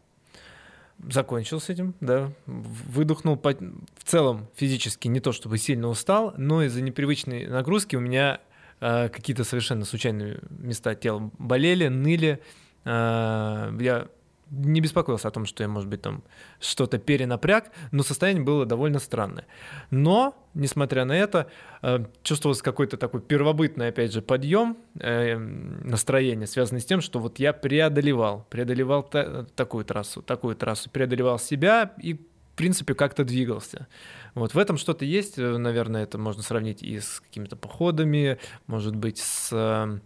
[1.09, 3.37] закончил с этим, да, выдохнул.
[3.37, 8.39] по- В целом физически не то чтобы сильно устал, но из-за непривычной нагрузки у меня
[8.81, 12.39] э, какие-то совершенно случайные места тела болели, ныли.
[12.85, 14.07] Э, Я
[14.53, 16.23] не беспокоился о том, что я, может быть, там
[16.59, 19.45] что-то перенапряг, но состояние было довольно странное.
[19.89, 21.47] Но, несмотря на это,
[21.81, 27.39] э, чувствовался какой-то такой первобытный, опять же, подъем э, настроения, связанный с тем, что вот
[27.39, 33.87] я преодолевал, преодолевал та- такую трассу, такую трассу, преодолевал себя и, в принципе, как-то двигался.
[34.35, 38.37] Вот в этом что-то есть, э, наверное, это можно сравнить и с какими-то походами,
[38.67, 39.99] может быть, с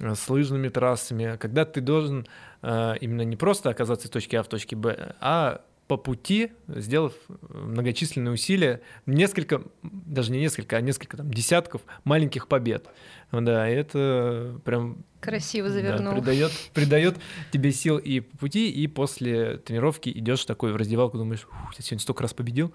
[0.00, 2.26] с лыжными трассами, когда ты должен
[2.62, 7.12] э, именно не просто оказаться из точки А в точке Б, а по пути, сделав
[7.48, 12.86] многочисленные усилия, несколько, даже не несколько, а несколько там десятков маленьких побед.
[13.32, 16.14] Да, и это прям Красиво да, завернул.
[16.14, 17.16] придает, придает
[17.50, 21.82] тебе сил и по пути, и после тренировки идешь такой в раздевалку, думаешь, «Ух, я
[21.82, 22.72] сегодня столько раз победил.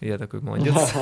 [0.00, 0.74] Я такой, молодец.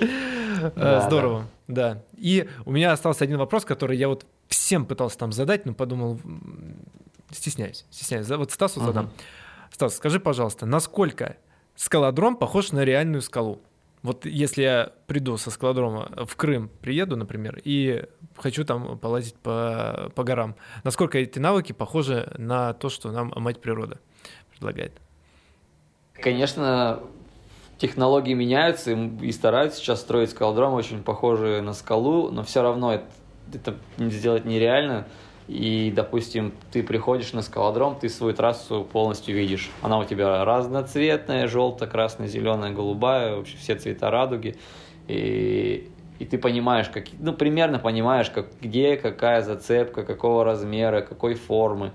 [0.00, 2.02] Э, Да, Здорово, да.
[2.16, 6.20] И у меня остался один вопрос, который я вот всем пытался там задать, но подумал,
[7.30, 8.28] стесняюсь, стесняюсь.
[8.28, 8.86] Вот Стасу Мгм.
[8.86, 9.10] задам.
[9.70, 11.36] Стас, скажи, пожалуйста, насколько
[11.76, 13.60] скалодром похож на реальную скалу?
[14.02, 18.04] Вот если я приду со скалодрома в Крым, приеду, например, и
[18.36, 23.62] хочу там полазить по, по горам, насколько эти навыки похожи на то, что нам мать
[23.62, 23.98] природа
[24.50, 24.92] предлагает?
[26.12, 27.00] Конечно,
[27.78, 32.92] технологии меняются и, и стараются сейчас строить скалодром очень похожие на скалу, но все равно
[32.94, 33.06] это,
[33.52, 35.06] это сделать нереально.
[35.46, 39.70] И, допустим, ты приходишь на скалодром, ты свою трассу полностью видишь.
[39.82, 44.56] Она у тебя разноцветная, желтая, красная, зеленая, голубая, вообще все цвета радуги.
[45.06, 51.34] И, и ты понимаешь, как, ну, примерно понимаешь, как, где какая зацепка, какого размера, какой
[51.34, 51.92] формы,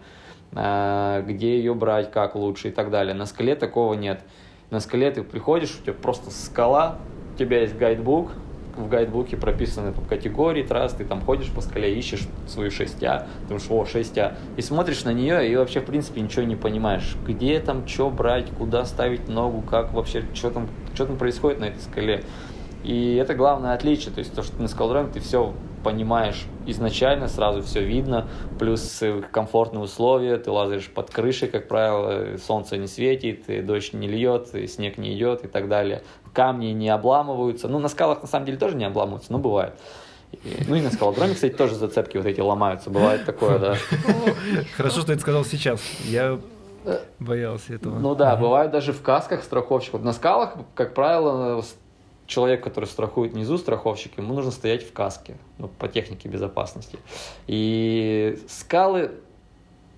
[0.53, 3.15] а, где ее брать, как лучше и так далее.
[3.15, 4.21] На скале такого нет.
[4.69, 6.99] На скале ты приходишь, у тебя просто скала,
[7.33, 8.31] у тебя есть гайдбук,
[8.79, 13.65] в гайдбуке прописаны там, категории трасс, ты там ходишь по скале, ищешь свою 6А, думаешь,
[13.69, 17.87] о, 6А, и смотришь на нее, и вообще, в принципе, ничего не понимаешь, где там,
[17.87, 22.23] что брать, куда ставить ногу, как вообще, что там, что там происходит на этой скале.
[22.83, 25.53] И это главное отличие, то есть то, что на скалодроме ты все
[25.83, 28.27] понимаешь изначально, сразу все видно,
[28.59, 33.93] плюс э, комфортные условия, ты лазаешь под крышей, как правило, солнце не светит, и дождь
[33.93, 36.03] не льет, и снег не идет и так далее.
[36.33, 39.73] Камни не обламываются, ну на скалах на самом деле тоже не обламываются, но бывает.
[40.31, 43.75] И- ну и на скалодроме, кстати, тоже зацепки вот эти ломаются, бывает такое, да.
[44.77, 45.81] Хорошо, что ты сказал сейчас.
[46.05, 46.39] Я
[47.19, 47.97] боялся этого.
[47.99, 50.03] Ну да, бывают даже в касках страховщиков.
[50.03, 51.63] На скалах, как правило,
[52.29, 56.99] человек, который страхует внизу, страховщик, ему нужно стоять в каске, ну, по технике безопасности.
[57.47, 59.11] И скалы,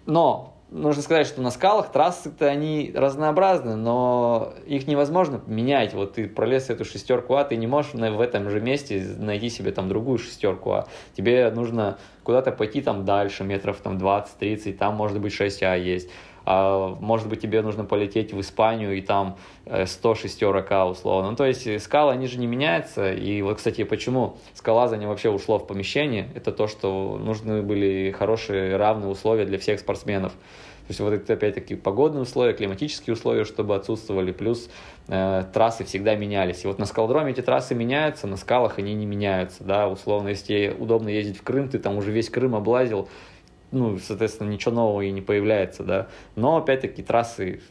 [0.06, 5.94] но нужно сказать, что на скалах трассы-то они разнообразны, но их невозможно менять.
[5.94, 9.72] Вот ты пролез эту шестерку А, ты не можешь в этом же месте найти себе
[9.72, 10.88] там другую шестерку А.
[11.16, 16.10] Тебе нужно куда-то пойти там дальше, метров там 20-30, там может быть 6А есть.
[16.46, 21.32] А, может быть, тебе нужно полететь в Испанию, и там э, 100 шестерок А условно.
[21.32, 23.14] Ну, то есть э, скалы, они же не меняются.
[23.14, 28.76] И вот, кстати, почему скалазание вообще ушло в помещение, это то, что нужны были хорошие
[28.78, 30.34] равные условия для всех спортсменов.
[30.92, 34.70] То есть вот это опять-таки погодные условия, климатические условия, чтобы отсутствовали, плюс
[35.08, 36.66] э, трассы всегда менялись.
[36.66, 40.46] И вот на скалодроме эти трассы меняются, на скалах они не меняются, да, условно, если
[40.48, 43.08] тебе удобно ездить в Крым, ты там уже весь Крым облазил,
[43.72, 46.08] ну, соответственно, ничего нового и не появляется, да.
[46.36, 47.62] Но, опять-таки, трассы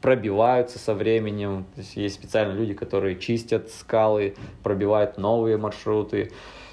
[0.00, 1.64] пробиваются со временем.
[1.74, 6.26] То есть есть специально люди, которые чистят скалы, пробивают новые маршруты.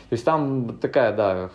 [0.10, 1.50] То есть там такая, да,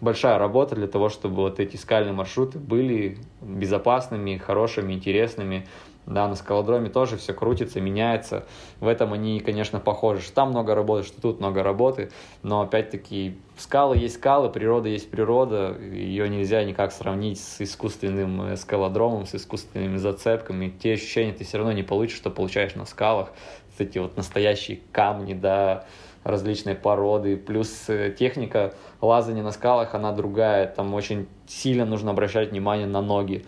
[0.00, 5.66] большая работа для того, чтобы вот эти скальные маршруты были безопасными, хорошими, интересными.
[6.10, 8.44] Да, на скалодроме тоже все крутится, меняется.
[8.80, 10.20] В этом они, конечно, похожи.
[10.22, 12.10] Что там много работы, что тут много работы.
[12.42, 15.76] Но опять-таки скалы есть скалы, природа есть природа.
[15.80, 20.74] Ее нельзя никак сравнить с искусственным э, скалодромом, с искусственными зацепками.
[20.82, 23.30] Те ощущения ты все равно не получишь, что получаешь на скалах.
[23.78, 25.86] Эти вот настоящие камни, да,
[26.24, 32.50] различные породы, плюс э, техника лазания на скалах, она другая, там очень сильно нужно обращать
[32.50, 33.46] внимание на ноги.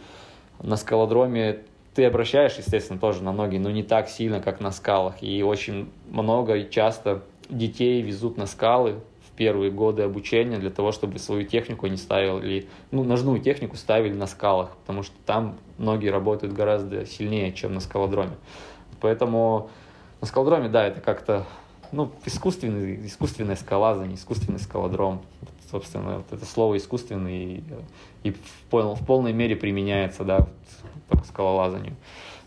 [0.63, 5.23] На скалодроме ты обращаешь, естественно, тоже на ноги, но не так сильно, как на скалах.
[5.23, 10.93] И очень много и часто детей везут на скалы в первые годы обучения для того,
[10.93, 16.07] чтобы свою технику не ставили, ну, ножную технику ставили на скалах, потому что там ноги
[16.07, 18.37] работают гораздо сильнее, чем на скалодроме.
[19.01, 19.71] Поэтому
[20.21, 21.47] на скалодроме, да, это как-то
[21.93, 25.23] ну, искусственный, искусственное скалазание, искусственный скалодром.
[25.41, 27.65] Вот, собственно, вот это слово искусственный и,
[28.23, 28.39] и в,
[28.71, 30.49] пол, в полной мере применяется, да,
[31.13, 31.97] вот, к скалолазанию.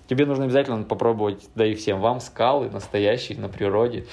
[0.07, 4.05] Тебе нужно обязательно попробовать, да и всем вам, скалы настоящие на природе.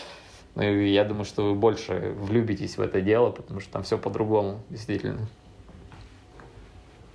[0.55, 3.98] Ну, и я думаю, что вы больше влюбитесь в это дело, потому что там все
[3.98, 5.26] по-другому, действительно.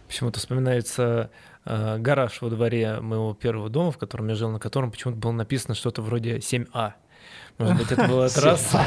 [0.07, 1.29] Почему-то вспоминается
[1.65, 5.31] э, гараж во дворе моего первого дома, в котором я жил, на котором почему-то было
[5.31, 6.93] написано что-то вроде 7А.
[7.57, 8.83] Может быть, это была трасса,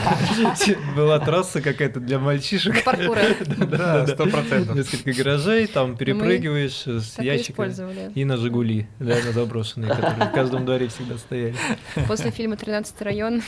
[0.96, 2.84] была трасса какая-то для мальчишек.
[2.84, 3.20] Паркура.
[3.58, 4.76] Да, сто процентов.
[4.76, 8.12] Несколько гаражей, там перепрыгиваешь с Так и ящика использовали.
[8.14, 11.56] и на Жигули, да, на заброшенные, которые в каждом дворе всегда стояли.
[12.06, 13.42] После фильма «13 район».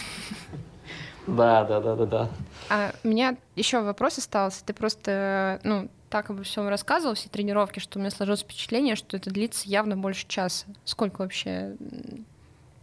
[1.26, 2.30] Да, да, да, да, да.
[2.68, 4.64] А у меня еще вопрос остался.
[4.64, 9.16] Ты просто, ну, так обо всем рассказывал, все тренировки, что у меня сложилось впечатление, что
[9.16, 10.66] это длится явно больше часа.
[10.84, 11.76] Сколько вообще?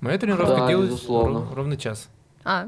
[0.01, 1.39] Моя тренировка Да, делает безусловно.
[1.39, 2.09] ров- ровно час.
[2.45, 2.67] А,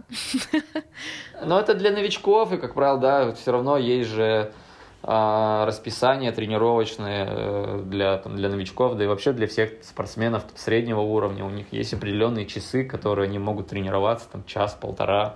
[1.44, 4.52] Но это для новичков, и, как правило, да, все равно есть же
[5.04, 11.00] а, расписание тренировочное э, для, там, для новичков, да и вообще для всех спортсменов среднего
[11.00, 11.46] уровня.
[11.46, 15.36] У них есть определенные часы, которые они могут тренироваться, там, час-полтора.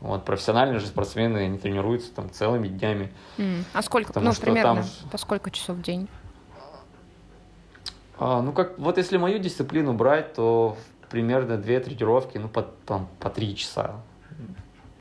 [0.00, 3.12] Вот, профессиональные же спортсмены, они тренируются там целыми днями.
[3.38, 4.08] м, а сколько?
[4.08, 6.08] Потому ну, что примерно, там по сколько часов в день?
[8.18, 10.76] А, ну, как, вот если мою дисциплину брать, то
[11.12, 14.00] примерно две тренировки, ну, по, там, по три часа.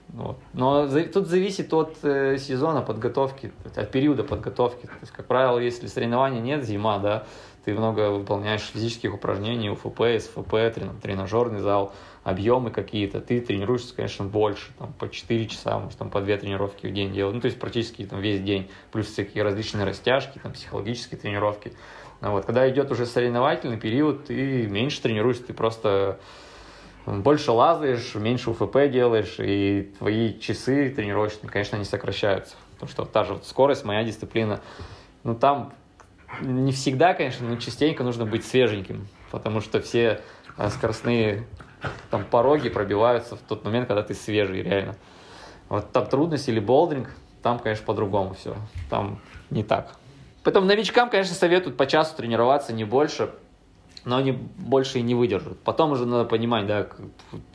[0.09, 0.37] Вот.
[0.51, 4.85] Но тут зависит от э, сезона подготовки, от периода подготовки.
[4.85, 7.23] То есть, как правило, если соревнований нет, зима, да,
[7.63, 11.93] ты много выполняешь физических упражнений, УФП, СФП, трен- тренажерный зал,
[12.23, 16.87] объемы какие-то, ты тренируешься, конечно, больше, там, по 4 часа, может, там, по 2 тренировки
[16.87, 20.51] в день делать, ну, то есть практически там, весь день, плюс всякие различные растяжки, там,
[20.51, 21.71] психологические тренировки.
[22.21, 26.19] Ну, вот, когда идет уже соревновательный период, ты меньше тренируешься, ты просто
[27.05, 32.55] больше лазаешь, меньше УФП делаешь, и твои часы тренировочные, конечно, не сокращаются.
[32.75, 34.61] Потому что та же вот скорость, моя дисциплина,
[35.23, 35.73] ну там
[36.41, 40.21] не всегда, конечно, но частенько нужно быть свеженьким, потому что все
[40.57, 41.45] а, скоростные
[42.11, 44.95] там пороги пробиваются в тот момент, когда ты свежий, реально.
[45.69, 47.09] Вот там трудность или болдеринг,
[47.41, 48.55] там, конечно, по-другому все.
[48.89, 49.19] Там
[49.49, 49.95] не так.
[50.43, 53.31] Поэтому новичкам, конечно, советуют по часу тренироваться, не больше,
[54.05, 55.59] но они больше и не выдержат.
[55.59, 56.87] Потом уже надо понимать, да,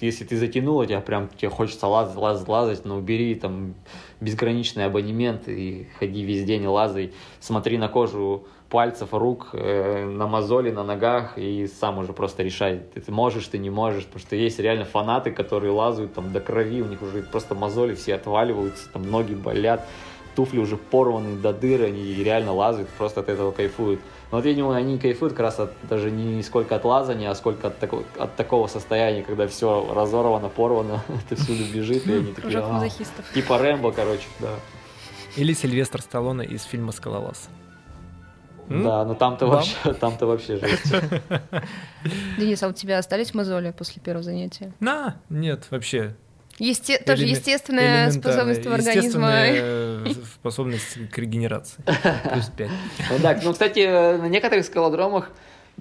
[0.00, 3.74] если ты затянул, тебя прям тебе хочется лазать, лазать, лазать, но убери там
[4.20, 10.70] безграничный абонемент и ходи весь день лазай, смотри на кожу пальцев, рук, э, на мозоли,
[10.70, 14.36] на ногах и сам уже просто решай, ты, ты можешь, ты не можешь, потому что
[14.36, 18.88] есть реально фанаты, которые лазают там до крови, у них уже просто мозоли все отваливаются,
[18.92, 19.86] там ноги болят,
[20.36, 24.00] туфли уже порваны до дыр, они реально лазают, просто от этого кайфуют.
[24.30, 27.68] Но вот, видимо, они кайфуют как раз от, даже не сколько от лазания, а сколько
[27.68, 32.58] от, тако- от такого состояния, когда все разорвано, порвано, это всюду бежит, и они такие,
[32.60, 32.72] «А».
[32.72, 33.24] мазохистов.
[33.32, 34.50] типа Рэмбо, короче, да.
[35.36, 37.48] Или Сильвестр Сталлоне из фильма «Скалолаз».
[38.68, 40.92] Да, но там-то вообще, там-то вообще жесть.
[42.36, 44.72] Денис, а у тебя остались мозоли после первого занятия?
[44.80, 46.16] На, нет, вообще.
[46.58, 49.30] Есте- Тоже естественная способность у организма.
[49.34, 50.04] Э,
[50.40, 51.82] способность к регенерации.
[52.32, 52.70] Плюс 5.
[53.10, 53.86] Ну да, ну, кстати,
[54.18, 55.30] на некоторых скалодромах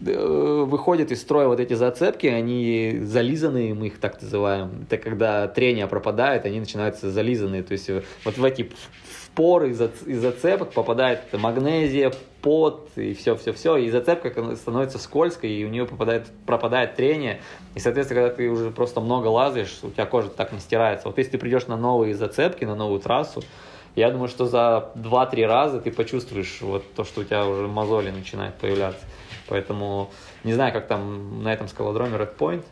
[0.05, 4.85] э, выходят из строя вот эти зацепки, они зализанные, мы их так называем.
[4.89, 7.63] Это когда трение пропадает, они начинаются зализанные.
[7.63, 8.69] То есть э, вот в эти
[9.35, 12.11] зац- из зацепок попадает магнезия,
[12.41, 13.77] пот и все-все-все.
[13.77, 17.41] И зацепка становится скользкой, и у нее попадает, пропадает трение.
[17.75, 21.07] И, соответственно, когда ты уже просто много лазаешь, у тебя кожа так не стирается.
[21.07, 23.43] Вот если ты придешь на новые зацепки, на новую трассу,
[23.95, 28.11] я думаю, что за 2-3 раза ты почувствуешь вот то, что у тебя уже мозоли
[28.11, 29.05] начинают появляться.
[29.47, 30.11] Поэтому
[30.43, 32.63] не знаю, как там на этом скалодроме Red Point,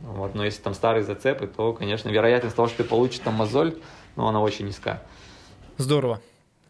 [0.00, 3.74] вот, но если там старые зацепы, то, конечно, вероятность того, что ты получишь там мозоль,
[4.14, 5.02] ну, она очень низка.
[5.78, 6.20] Здорово.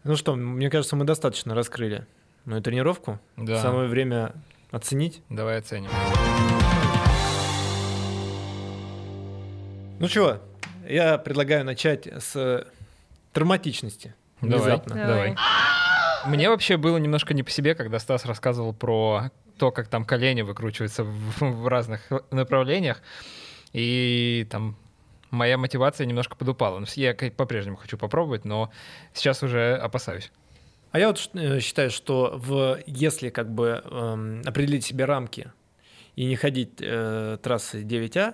[0.03, 2.05] Ну что, мне кажется, мы достаточно раскрыли
[2.45, 3.19] мою тренировку.
[3.37, 3.59] Да.
[3.59, 4.33] Самое время
[4.71, 5.23] оценить.
[5.29, 5.89] Давай оценим.
[9.99, 10.41] Ну что,
[10.87, 12.67] я предлагаю начать с
[13.33, 14.13] травматичности.
[14.41, 14.95] Давай, Внезапно.
[14.95, 15.35] давай.
[16.27, 20.43] Мне вообще было немножко не по себе, когда Стас рассказывал про то, как там колени
[20.43, 22.01] выкручиваются в, в разных
[22.31, 23.01] направлениях.
[23.73, 24.77] И там
[25.31, 26.79] моя мотивация немножко подупала.
[26.79, 28.71] Ну, Я по-прежнему хочу попробовать, но
[29.13, 30.31] сейчас уже опасаюсь.
[30.91, 35.51] А я вот э, считаю, что в, если как бы эм, определить себе рамки
[36.15, 38.33] и не ходить э, трассы 9А,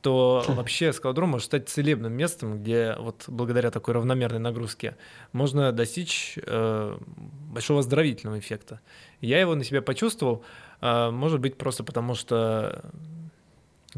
[0.00, 4.96] то вообще скалодром может стать целебным местом, где вот благодаря такой равномерной нагрузке
[5.32, 8.80] можно достичь э, большого оздоровительного эффекта.
[9.20, 10.44] Я его на себя почувствовал,
[10.80, 12.84] э, может быть, просто потому что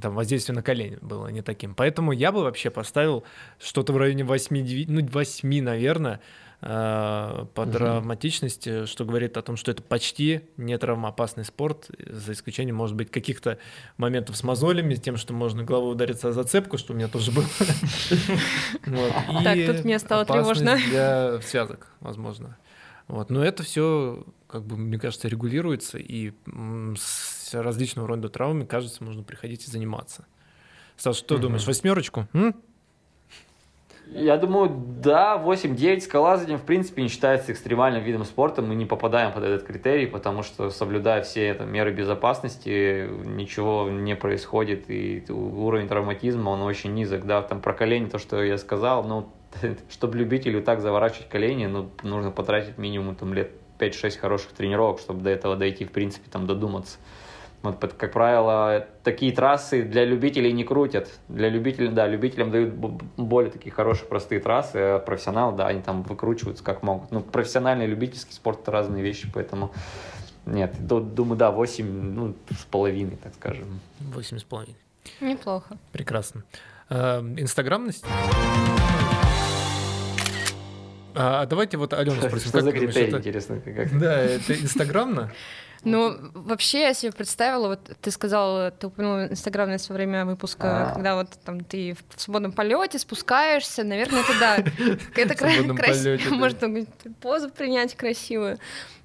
[0.01, 1.75] там воздействие на колени было не таким.
[1.75, 3.25] Поэтому я бы вообще поставил
[3.59, 6.21] что-то в районе 8, ну, 8 наверное,
[6.63, 7.73] э, по Мгм.
[7.73, 13.11] травматичности, что говорит о том, что это почти не травмоопасный спорт, за исключением, может быть,
[13.11, 13.59] каких-то
[13.99, 17.31] моментов с мозолями, с тем, что можно головой удариться о зацепку, что у меня тоже
[17.31, 17.45] было.
[19.45, 20.79] Так, тут мне стало тревожно.
[20.89, 22.57] Для связок, возможно.
[23.09, 23.31] Вот.
[23.31, 26.33] Но это все, как бы, мне кажется, регулируется, и
[26.97, 30.27] с различного рода травмами, кажется, можно приходить и заниматься.
[30.97, 31.43] Саша, что Мгм.
[31.43, 32.27] думаешь, восьмерочку?
[32.33, 32.55] М?
[34.09, 34.71] Я думаю,
[35.03, 38.63] да, 8-9 скалазанием в принципе не считается экстремальным видом спорта.
[38.63, 44.15] Мы не попадаем под этот критерий, потому что, соблюдая все это, меры безопасности, ничего не
[44.15, 47.27] происходит, и уровень травматизма, он очень низок.
[47.27, 49.29] Да, там про колени, то, что я сказал, ну,
[49.91, 55.23] чтобы любителю так заворачивать колени, ну, нужно потратить минимум там лет 5-6 хороших тренировок, чтобы
[55.23, 56.99] до этого дойти, в принципе, там додуматься.
[57.67, 61.09] Вот, как правило, такие трассы для любителей не крутят.
[61.29, 66.03] Для любителей, да, любителям дают более такие хорошие, простые трассы, а профессионалы, да, они там
[66.03, 67.11] выкручиваются как могут.
[67.11, 69.73] Ну, профессиональный и любительский спорт– это разные вещи, поэтому
[70.45, 73.81] нет, думаю, да, 8, ну, с половиной, так скажем.
[73.99, 74.79] 8 с половиной.
[75.21, 75.77] Неплохо.
[75.93, 76.45] Прекрасно.
[76.89, 78.05] А, инстаграмность?
[81.17, 82.49] А давайте вот Алену спросим.
[82.49, 83.61] Что за критерий, интересно?
[83.61, 83.99] Как?
[83.99, 85.33] Да, это инстаграмно?
[85.85, 90.95] Ну, вообще, я себе представила, вот ты сказал, ты упомянул инстаграмность во время выпуска, а.
[90.95, 94.57] когда вот там ты в свободном полете спускаешься, наверное, это да,
[95.15, 96.87] это красиво, можно
[97.21, 98.59] позу принять красивую,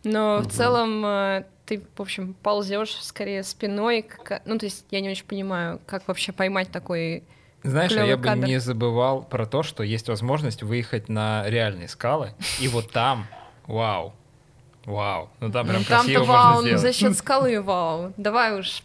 [0.03, 4.05] но в целом э, ты, в общем, ползешь скорее спиной,
[4.45, 7.23] ну, то есть я не очень понимаю, как вообще поймать такой
[7.63, 12.33] знаешь, а я бы не забывал про то, что есть возможность выехать на реальные скалы,
[12.59, 13.27] и вот там,
[13.67, 14.13] вау,
[14.85, 16.81] Вау, ну там прям ну, красиво там вау, можно сделать.
[16.81, 18.13] за счет скалы вау.
[18.17, 18.83] Давай уж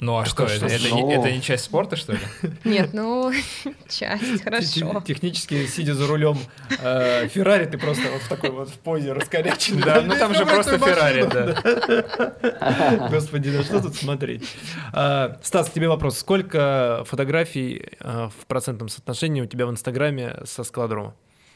[0.00, 2.18] ну а что, это, это, не, это не часть спорта, что ли?
[2.64, 3.32] Нет, ну,
[3.88, 5.02] часть, хорошо.
[5.06, 6.36] Технически, сидя за рулем
[6.82, 9.82] э, Феррари, ты просто вот в такой вот в позе раскоряченный.
[9.82, 13.08] Да, ну там же просто Феррари, да.
[13.08, 14.44] Господи, да что тут смотреть?
[14.92, 16.18] А, Стас, тебе вопрос.
[16.18, 21.14] Сколько фотографий э, в процентном соотношении у тебя в Инстаграме со складрома?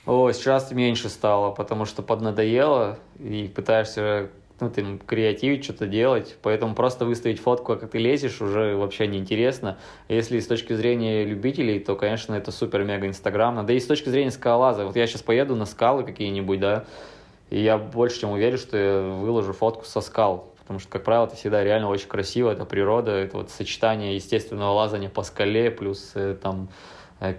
[0.08, 6.74] О, сейчас меньше стало, потому что поднадоело, и пытаешься ну, ты креативить, что-то делать, поэтому
[6.74, 9.76] просто выставить фотку, как ты лезешь, уже вообще неинтересно.
[10.08, 13.64] Если с точки зрения любителей, то, конечно, это супер-мега инстаграмно.
[13.64, 16.86] Да и с точки зрения скалолаза, вот я сейчас поеду на скалы какие-нибудь, да,
[17.50, 21.26] и я больше чем уверен, что я выложу фотку со скал, потому что, как правило,
[21.26, 26.12] это всегда реально очень красиво, это природа, это вот сочетание естественного лазания по скале, плюс
[26.14, 26.70] э, там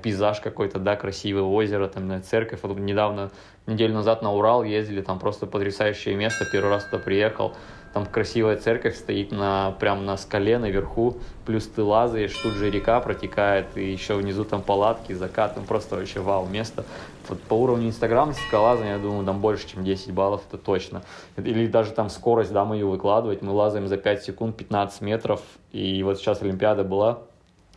[0.01, 2.59] пейзаж какой-то, да, красивое озеро, там, церковь.
[2.63, 3.32] Вот недавно,
[3.65, 7.53] неделю назад на Урал ездили, там просто потрясающее место, первый раз туда приехал.
[7.93, 12.99] Там красивая церковь стоит на, прям на скале наверху, плюс ты лазаешь, тут же река
[12.99, 16.86] протекает, и еще внизу там палатки, закат, там просто вообще вау место.
[17.27, 21.01] Вот по уровню инстаграма скалазания, я думаю, там больше, чем 10 баллов, это точно.
[21.38, 25.41] Или даже там скорость, да, мы ее выкладывать, мы лазаем за 5 секунд 15 метров,
[25.71, 27.23] и вот сейчас Олимпиада была,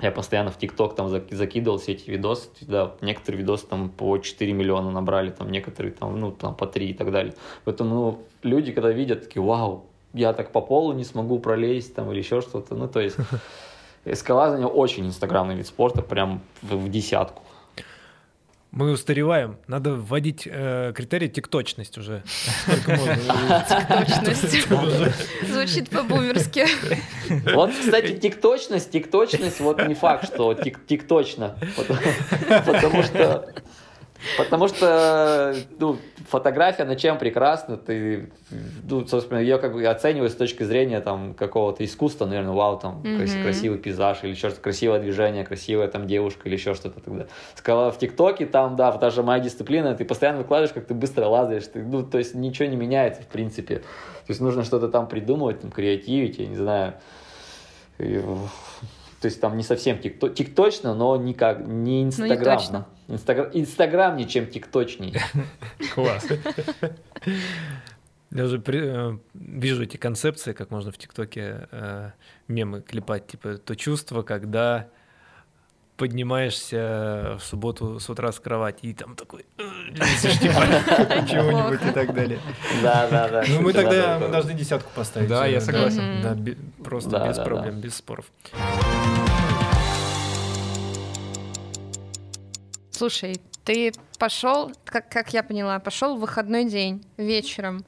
[0.03, 4.53] я постоянно в ТикТок там закидывал все эти видосы, да, некоторые видосы там по 4
[4.53, 7.34] миллиона набрали, там некоторые там, ну, там по 3 и так далее.
[7.64, 12.11] Поэтому ну, люди, когда видят, такие, вау, я так по полу не смогу пролезть там
[12.11, 13.16] или еще что-то, ну, то есть
[14.05, 17.42] эскалазание очень инстаграмный вид спорта, прям в, в десятку.
[18.73, 19.59] Мы устареваем.
[19.66, 22.23] Надо вводить э, критерий тикточность уже.
[24.51, 25.47] Тикточность.
[25.47, 26.64] Звучит по-бумерски.
[27.55, 31.59] Вот, кстати, тикточность, тикточность, вот не факт, что тикточно.
[32.49, 33.47] Потому что
[34.39, 35.99] Потому что ну,
[36.29, 38.31] фотография на чем прекрасна, ты,
[38.89, 43.03] ну, собственно, ее как бы оцениваю с точки зрения там какого-то искусства, наверное, вау, там
[43.03, 43.43] mm-hmm.
[43.43, 47.27] красивый пейзаж или что-то, красивое движение, красивая там девушка или еще что-то тогда.
[47.55, 51.66] Сказала в ТикТоке, там, да, даже моя дисциплина, ты постоянно выкладываешь, как ты быстро лазаешь,
[51.66, 53.79] ты, ну, то есть ничего не меняется, в принципе.
[53.79, 56.95] То есть нужно что-то там придумывать, там, креативить, я не знаю.
[57.99, 58.23] И,
[59.20, 62.87] то есть там не совсем тикто, тикточно, но никак, не инстаграмно.
[63.01, 65.21] Ну, Инстаграм, инстаграм ничем тикточнее.
[65.95, 66.27] Класс.
[68.31, 72.11] Я уже при, э, вижу эти концепции, как можно в ТикТоке э,
[72.49, 74.89] мемы клепать, типа то чувство, когда
[75.99, 79.63] поднимаешься в субботу с утра с кровати и там такой «Э,
[80.41, 80.55] типа,
[81.31, 82.41] чего-нибудь и так далее.
[82.83, 83.45] Да, да, да.
[83.47, 85.29] Ну мы тогда должны десятку поставить.
[85.29, 86.23] Да, я согласен.
[86.23, 86.37] Да,
[86.83, 88.25] просто без проблем, без споров.
[92.93, 97.84] Слушай, ты пошел, как, как я поняла, пошел в выходной день вечером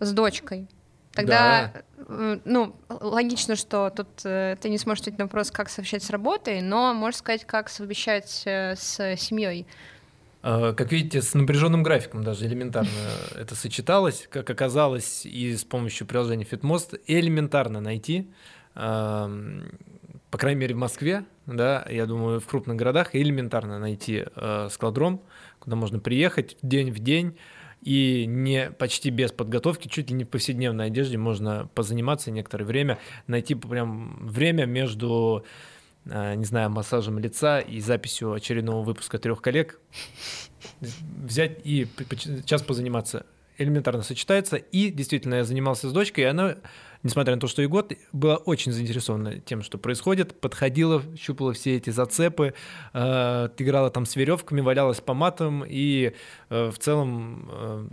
[0.00, 0.68] с дочкой.
[1.12, 1.82] Тогда, да.
[2.08, 6.10] Э, ну, логично, что тут э, ты не сможешь ответить на вопрос, как совмещать с
[6.10, 9.66] работой, но можешь сказать, как совмещать э, с семьей.
[10.42, 12.90] А, как видите, с напряженным графиком даже элементарно
[13.36, 18.30] это сочеталось, как оказалось, и с помощью приложения FitMost элементарно найти,
[18.74, 21.24] по крайней мере в Москве,
[21.56, 25.22] да, я думаю, в крупных городах элементарно найти э, складром,
[25.58, 27.36] куда можно приехать день в день,
[27.82, 32.98] и не почти без подготовки, чуть ли не в повседневной одежде можно позаниматься некоторое время,
[33.26, 35.44] найти прям время между
[36.04, 39.80] э, не знаю, массажем лица и записью очередного выпуска трех коллег,
[40.80, 41.86] взять и
[42.44, 43.24] час позаниматься
[43.60, 44.56] элементарно сочетается.
[44.56, 46.56] И действительно, я занимался с дочкой, и она
[47.02, 51.76] несмотря на то, что и год, была очень заинтересована тем, что происходит, подходила, щупала все
[51.76, 52.54] эти зацепы,
[52.92, 56.12] э, играла там с веревками, валялась по матам и
[56.50, 57.86] в целом э,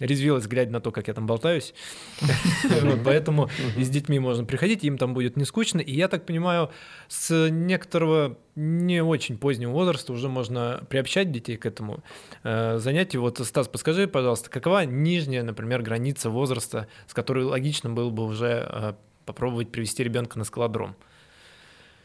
[0.00, 1.72] резвилась, глядя на то, как я там болтаюсь.
[3.04, 5.80] Поэтому и с детьми можно приходить, им там будет не скучно.
[5.80, 6.70] И я так понимаю,
[7.08, 12.04] с некоторого не очень позднего возраста уже можно приобщать детей к этому
[12.42, 13.22] э, занятию.
[13.22, 18.68] Вот, Стас, подскажи, пожалуйста, какова нижняя, например, граница возраста, с которой логично было бы уже
[18.68, 18.92] э,
[19.24, 20.94] попробовать привести ребенка на скалодром?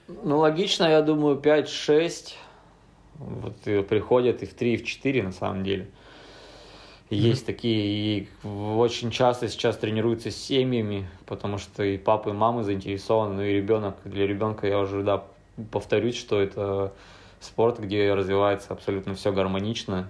[0.07, 2.33] Ну, логично, я думаю, 5-6.
[3.19, 5.87] Вот и приходят и в 3, и в 4 на самом деле.
[7.09, 7.45] Есть mm-hmm.
[7.45, 13.35] такие, и очень часто сейчас тренируются с семьями, потому что и папы, и мамы заинтересованы,
[13.35, 13.95] ну и ребенок.
[14.03, 15.23] Для ребенка я уже, да,
[15.71, 16.93] повторюсь, что это
[17.39, 20.09] спорт, где развивается абсолютно все гармонично.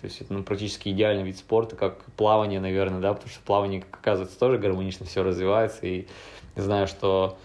[0.00, 3.82] То есть это ну, практически идеальный вид спорта, как плавание, наверное, да, потому что плавание,
[3.82, 5.86] как оказывается, тоже гармонично все развивается.
[5.86, 6.06] И
[6.56, 7.38] знаю, что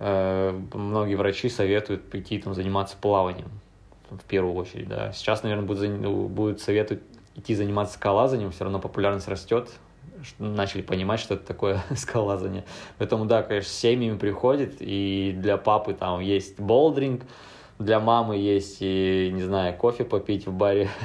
[0.00, 3.48] э, многие врачи советуют пойти там заниматься плаванием
[4.10, 5.12] в первую очередь, да.
[5.12, 7.02] Сейчас, наверное, будут, ну, будут советовать
[7.34, 9.70] идти заниматься скалазанием, все равно популярность растет,
[10.38, 12.64] начали понимать, что это такое скалазание.
[12.98, 17.22] Поэтому, да, конечно, с семьями приходит, и для папы там есть болдринг,
[17.78, 20.88] для мамы есть, и, не знаю, кофе попить в баре.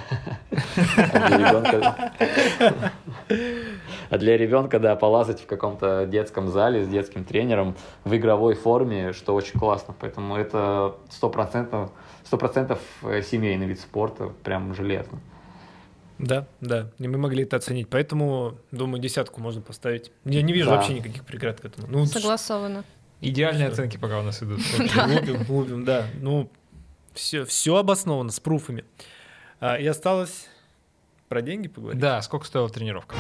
[4.10, 8.56] А для ребенка, а да, полазать в каком-то детском зале с детским тренером в игровой
[8.56, 9.96] форме, что очень классно.
[9.98, 11.90] Поэтому это стопроцентно
[12.32, 15.20] 100% э, семейный вид спорта, прям железно.
[16.18, 20.12] Да, да, и мы могли это оценить, поэтому, думаю, десятку можно поставить.
[20.24, 20.76] Я не вижу да.
[20.76, 21.88] вообще никаких преград к этому.
[21.88, 22.84] Ну, Согласовано.
[23.22, 23.74] Идеальные что?
[23.74, 24.60] оценки пока у нас идут.
[24.80, 26.06] Лупим, лупим, да.
[26.20, 26.52] Ну,
[27.14, 28.86] все, все обосновано с пруфами.
[29.60, 30.48] А, и осталось
[31.28, 32.00] про деньги поговорить.
[32.00, 33.16] Да, сколько стоила тренировка?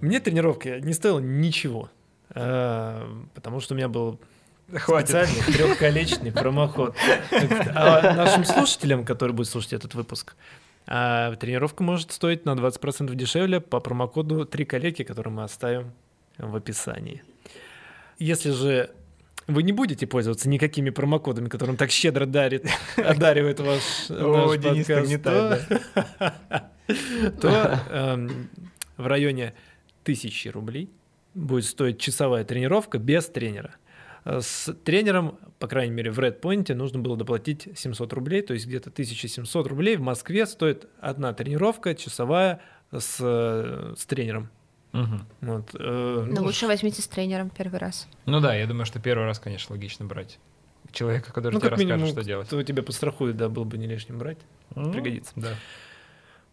[0.00, 1.90] Мне тренировка не стоила ничего,
[2.30, 4.18] а, потому что у меня был
[4.72, 5.08] Хватит.
[5.10, 6.96] Специальный трехколечный промоход.
[7.74, 10.34] А нашим слушателям, которые будут слушать этот выпуск,
[10.86, 15.92] а, тренировка может стоить на 20% дешевле по промокоду «Три коллеги», который мы оставим
[16.38, 17.22] в описании.
[18.18, 18.90] Если же
[19.46, 22.66] вы не будете пользоваться никакими промокодами, которым так щедро дарит,
[22.96, 26.70] одаривает ваш, О, Денис, подкаст, то,
[27.40, 28.50] то эм,
[28.96, 29.54] в районе
[30.04, 30.90] тысячи рублей
[31.34, 33.74] будет стоить часовая тренировка без тренера.
[34.24, 38.54] Э, с тренером, по крайней мере, в Red Point нужно было доплатить 700 рублей, то
[38.54, 42.60] есть где-то 1700 рублей в Москве стоит одна тренировка часовая
[42.90, 44.50] с, э, с тренером.
[44.92, 45.20] Угу.
[45.40, 48.06] Вот, э, Но ну, лучше возьмите с тренером первый раз.
[48.26, 50.38] Ну да, я думаю, что первый раз, конечно, логично брать
[50.92, 52.46] человека, который ну, тебе расскажет, минимум, что делать.
[52.46, 54.38] Кто тебя подстрахует, да, было бы не лишним брать.
[54.74, 55.32] Mm, пригодится.
[55.36, 55.54] Да.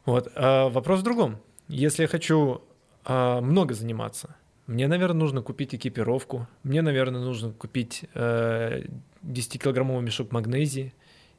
[0.05, 0.31] Вот.
[0.35, 1.39] А вопрос в другом.
[1.67, 2.61] Если я хочу
[3.03, 4.35] а, много заниматься,
[4.69, 6.45] мне, наверное, нужно купить экипировку.
[6.61, 8.83] Мне, наверное, нужно купить э,
[9.23, 10.93] 10-килограммовый мешок магнезии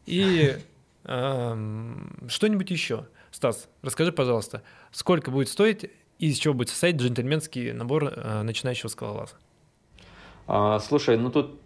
[0.05, 0.57] и
[1.05, 3.07] э, что-нибудь еще.
[3.31, 5.85] Стас, расскажи, пожалуйста, сколько будет стоить
[6.19, 9.35] и из чего будет состоять джентльменский набор э, начинающего скалолаза?
[10.49, 11.61] А, слушай, ну тут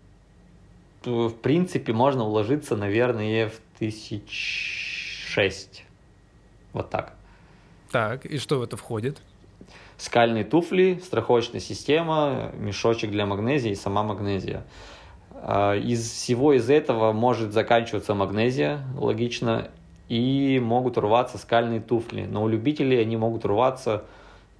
[1.03, 5.87] в принципе можно уложиться, наверное, в тысяч шесть.
[6.75, 7.15] Вот так.
[7.91, 9.23] Так, и что в это входит?
[9.97, 14.65] Скальные туфли, страховочная система, мешочек для магнезии и сама магнезия.
[15.35, 19.69] А, из всего из этого может заканчиваться магнезия, логично,
[20.09, 22.27] и могут рваться скальные туфли.
[22.27, 24.05] Но у любителей они могут рваться,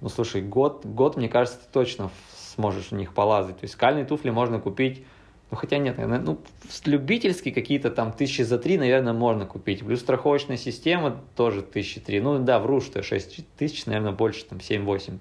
[0.01, 2.09] ну слушай, год, год мне кажется, ты точно
[2.55, 3.57] сможешь в них полазать.
[3.57, 5.03] То есть скальные туфли можно купить
[5.51, 6.39] ну, хотя нет, наверное, ну,
[6.85, 9.85] любительские какие-то там тысячи за три, наверное, можно купить.
[9.85, 12.19] Плюс страховочная система тоже тысячи три.
[12.19, 15.19] Ну, да, вру, что 6 тысяч, наверное, больше, там, 7-8.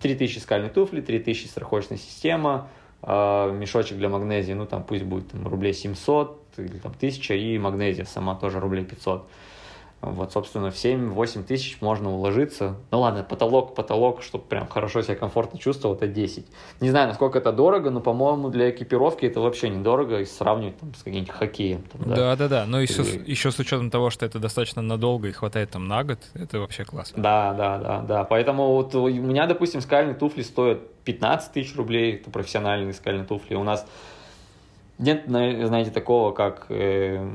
[0.00, 2.68] 3 тысячи скальные туфли, 3 тысячи страховочная система,
[3.02, 7.58] э, мешочек для магнезии, ну, там, пусть будет там, рублей 700 или там 1000, и
[7.58, 9.28] магнезия сама тоже рублей 500.
[10.12, 12.76] Вот, собственно, в 7-8 тысяч можно уложиться.
[12.90, 16.46] Ну ладно, потолок, потолок, чтобы прям хорошо себя комфортно чувствовал, это 10.
[16.80, 20.94] Не знаю, насколько это дорого, но, по-моему, для экипировки это вообще недорого, если сравнивать там,
[20.94, 21.82] с каким-нибудь хоккеем.
[21.82, 22.64] Там, да, да, да.
[22.66, 23.30] Но еще, и...
[23.30, 26.84] еще с учетом того, что это достаточно надолго и хватает там на год, это вообще
[26.84, 27.22] классно.
[27.22, 28.24] Да, да, да, да.
[28.24, 33.54] Поэтому вот у меня, допустим, скальные туфли стоят 15 тысяч рублей, это профессиональные скальные туфли.
[33.54, 33.86] У нас
[34.98, 37.26] нет, знаете, такого, как, э,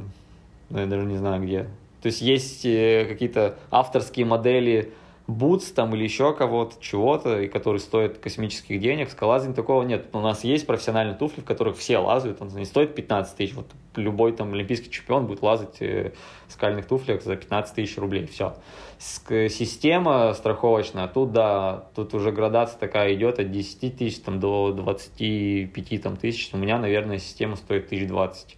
[0.69, 1.67] я даже не знаю где,
[2.01, 4.93] то есть есть э, какие-то авторские модели
[5.29, 9.11] Бутс там или еще кого-то, чего-то, и который стоит космических денег.
[9.11, 10.07] Скалазинг такого нет.
[10.11, 13.53] У нас есть профессиональные туфли, в которых все лазают, он не стоит 15 тысяч.
[13.53, 16.13] Вот любой там олимпийский чемпион будет лазать э,
[16.47, 18.25] в скальных туфлях за 15 тысяч рублей.
[18.25, 18.55] Все.
[18.97, 26.01] Система страховочная, тут да, тут уже градация такая идет от 10 тысяч там, до 25
[26.01, 26.49] там, тысяч.
[26.53, 28.57] У меня, наверное, система стоит 1020.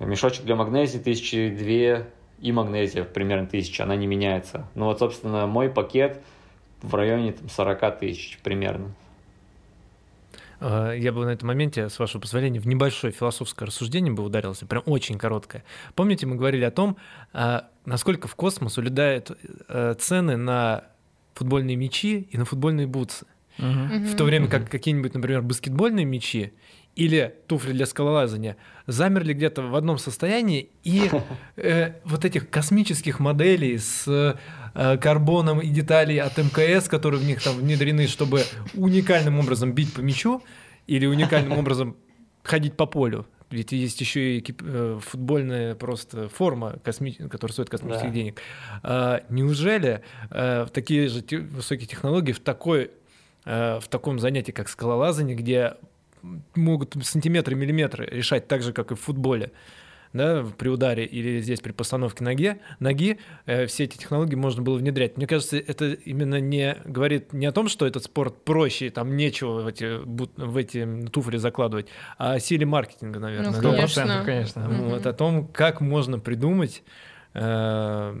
[0.00, 2.06] Мешочек для магнезии тысячи две
[2.40, 4.66] и магнезия примерно тысяча, она не меняется.
[4.74, 6.20] Ну вот, собственно, мой пакет
[6.82, 8.90] в районе там, 40 тысяч примерно.
[10.60, 14.66] А, я бы на этом моменте, с вашего позволения, в небольшое философское рассуждение бы ударился,
[14.66, 15.64] прям очень короткое.
[15.94, 16.96] Помните, мы говорили о том,
[17.32, 19.30] а, насколько в космос улетают
[19.68, 20.84] э, цены на
[21.34, 23.26] футбольные мячи и на футбольные бутсы.
[23.58, 24.06] Угу.
[24.06, 26.52] В то время как какие-нибудь, например, баскетбольные мячи
[26.96, 31.10] или туфли для скалолазания замерли где-то в одном состоянии, и
[31.56, 37.42] э, вот этих космических моделей с э, карбоном и деталей от МКС, которые в них
[37.42, 38.42] там внедрены, чтобы
[38.74, 40.42] уникальным образом бить по мячу
[40.86, 41.96] или уникальным образом
[42.42, 43.26] ходить по полю.
[43.50, 47.12] Ведь есть еще и э, футбольная просто форма, косми...
[47.12, 48.14] которая стоит космических да.
[48.14, 48.40] денег.
[48.82, 51.38] А, неужели э, такие же те...
[51.38, 52.90] высокие технологии в такой
[53.44, 55.74] э, в таком занятии, как скалолазание, где
[56.54, 59.52] могут сантиметры, миллиметры решать так же, как и в футболе,
[60.12, 64.76] да, при ударе или здесь при постановке ноги, ноги э, все эти технологии можно было
[64.76, 65.16] внедрять.
[65.16, 69.62] Мне кажется, это именно не говорит не о том, что этот спорт проще, там нечего
[69.62, 73.60] в эти, в эти туфли закладывать, а о силе маркетинга, наверное.
[73.60, 74.22] Ну, конечно.
[74.24, 74.68] конечно.
[74.68, 76.82] Вот, о том, как можно придумать
[77.34, 78.14] э,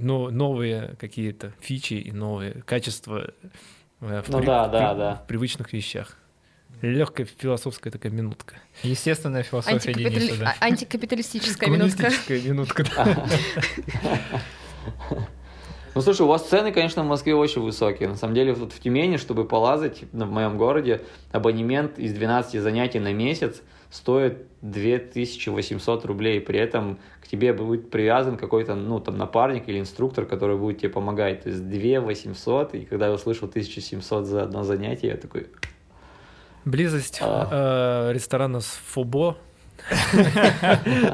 [0.00, 3.30] но, новые какие-то фичи и новые качества
[4.00, 5.14] э, в, ну, при, да, да, в, да.
[5.16, 6.16] в привычных вещах
[6.82, 8.56] легкая философская такая минутка.
[8.82, 10.26] Естественная философия Антикапитали...
[10.26, 10.54] Дениса, да.
[10.60, 12.10] А, антикапиталистическая минутка.
[12.28, 12.86] минутка.
[15.94, 18.08] Ну, слушай, у вас цены, конечно, в Москве очень высокие.
[18.08, 21.00] На самом деле, вот в Тюмени, чтобы полазать в моем городе,
[21.32, 26.40] абонемент из 12 занятий на месяц стоит 2800 рублей.
[26.40, 30.90] При этом к тебе будет привязан какой-то, ну, там, напарник или инструктор, который будет тебе
[30.90, 31.42] помогать.
[31.42, 35.48] То есть 2800, и когда я услышал 1700 за одно занятие, я такой,
[36.68, 38.10] Близость а.
[38.10, 39.38] э, ресторана с фобо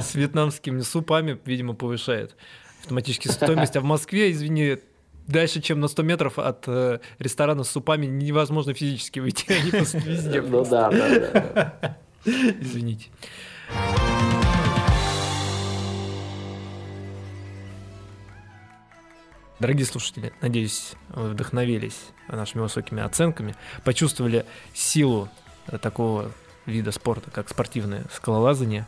[0.00, 2.34] с вьетнамскими супами, видимо, повышает
[2.80, 3.76] автоматически стоимость.
[3.76, 4.78] А в Москве, извини,
[5.28, 9.52] дальше, чем на 100 метров от э, ресторана с супами невозможно физически выйти.
[9.52, 10.42] Они просто везде.
[10.42, 11.98] Ну да, да, да.
[12.24, 13.10] Извините.
[19.60, 24.44] Дорогие слушатели, надеюсь, вы вдохновились нашими высокими оценками, почувствовали
[24.74, 25.28] силу
[25.80, 26.32] такого
[26.66, 28.86] вида спорта, как спортивное скалолазание.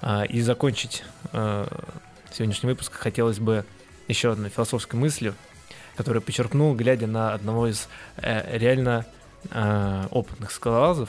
[0.00, 1.68] А, и закончить а,
[2.30, 3.64] сегодняшний выпуск хотелось бы
[4.06, 5.34] еще одной философской мыслью,
[5.96, 9.04] которую подчеркнул, глядя на одного из э, реально
[9.50, 11.08] а, опытных скалолазов.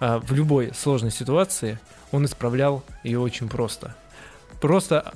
[0.00, 1.78] В любой сложной ситуации
[2.10, 3.94] он исправлял ее очень просто.
[4.60, 5.12] Просто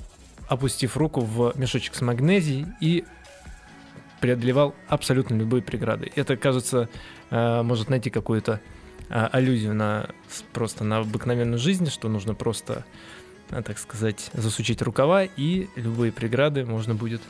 [0.47, 3.03] опустив руку в мешочек с магнезией и
[4.21, 6.09] преодолевал абсолютно любые преграды.
[6.15, 6.87] Это, кажется,
[7.29, 8.61] может найти какую-то
[9.09, 10.09] а, аллюзию на
[10.53, 12.85] просто на обыкновенную жизнь, что нужно просто,
[13.49, 17.21] а, так сказать, засучить рукава, и любые преграды можно будет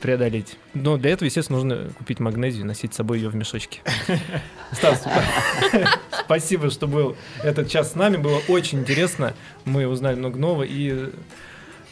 [0.00, 0.56] преодолеть.
[0.74, 3.80] Но для этого, естественно, нужно купить магнезию, носить с собой ее в мешочке.
[4.72, 5.02] Стас,
[6.24, 8.16] спасибо, что был этот час с нами.
[8.18, 9.34] Было очень интересно.
[9.64, 10.62] Мы узнали много нового.
[10.64, 11.10] И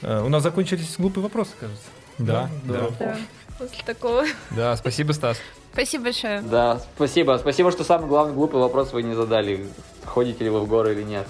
[0.03, 1.85] э, у нас закончились глупые вопросы, кажется.
[2.19, 3.17] Да, да.
[3.59, 4.25] После такого.
[4.51, 5.39] Да, спасибо, Стас.
[5.73, 6.43] Спасибо большое.
[6.43, 7.39] Да, спасибо.
[7.41, 9.67] Спасибо, что самый главный глупый вопрос вы не задали.
[10.05, 11.27] Ходите ли вы в горы или нет.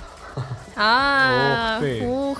[0.76, 2.38] А, ух.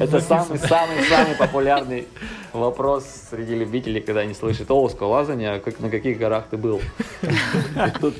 [0.00, 2.08] Это самый самый самый популярный
[2.52, 6.80] вопрос среди любителей, когда они слышат о скалолазание, как на каких горах ты был.
[8.00, 8.14] тут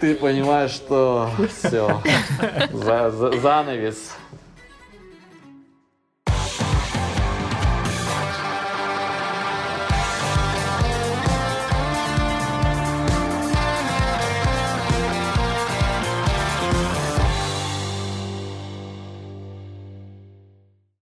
[0.00, 2.02] ты понимаешь, что все,
[2.72, 4.12] за, за, занавес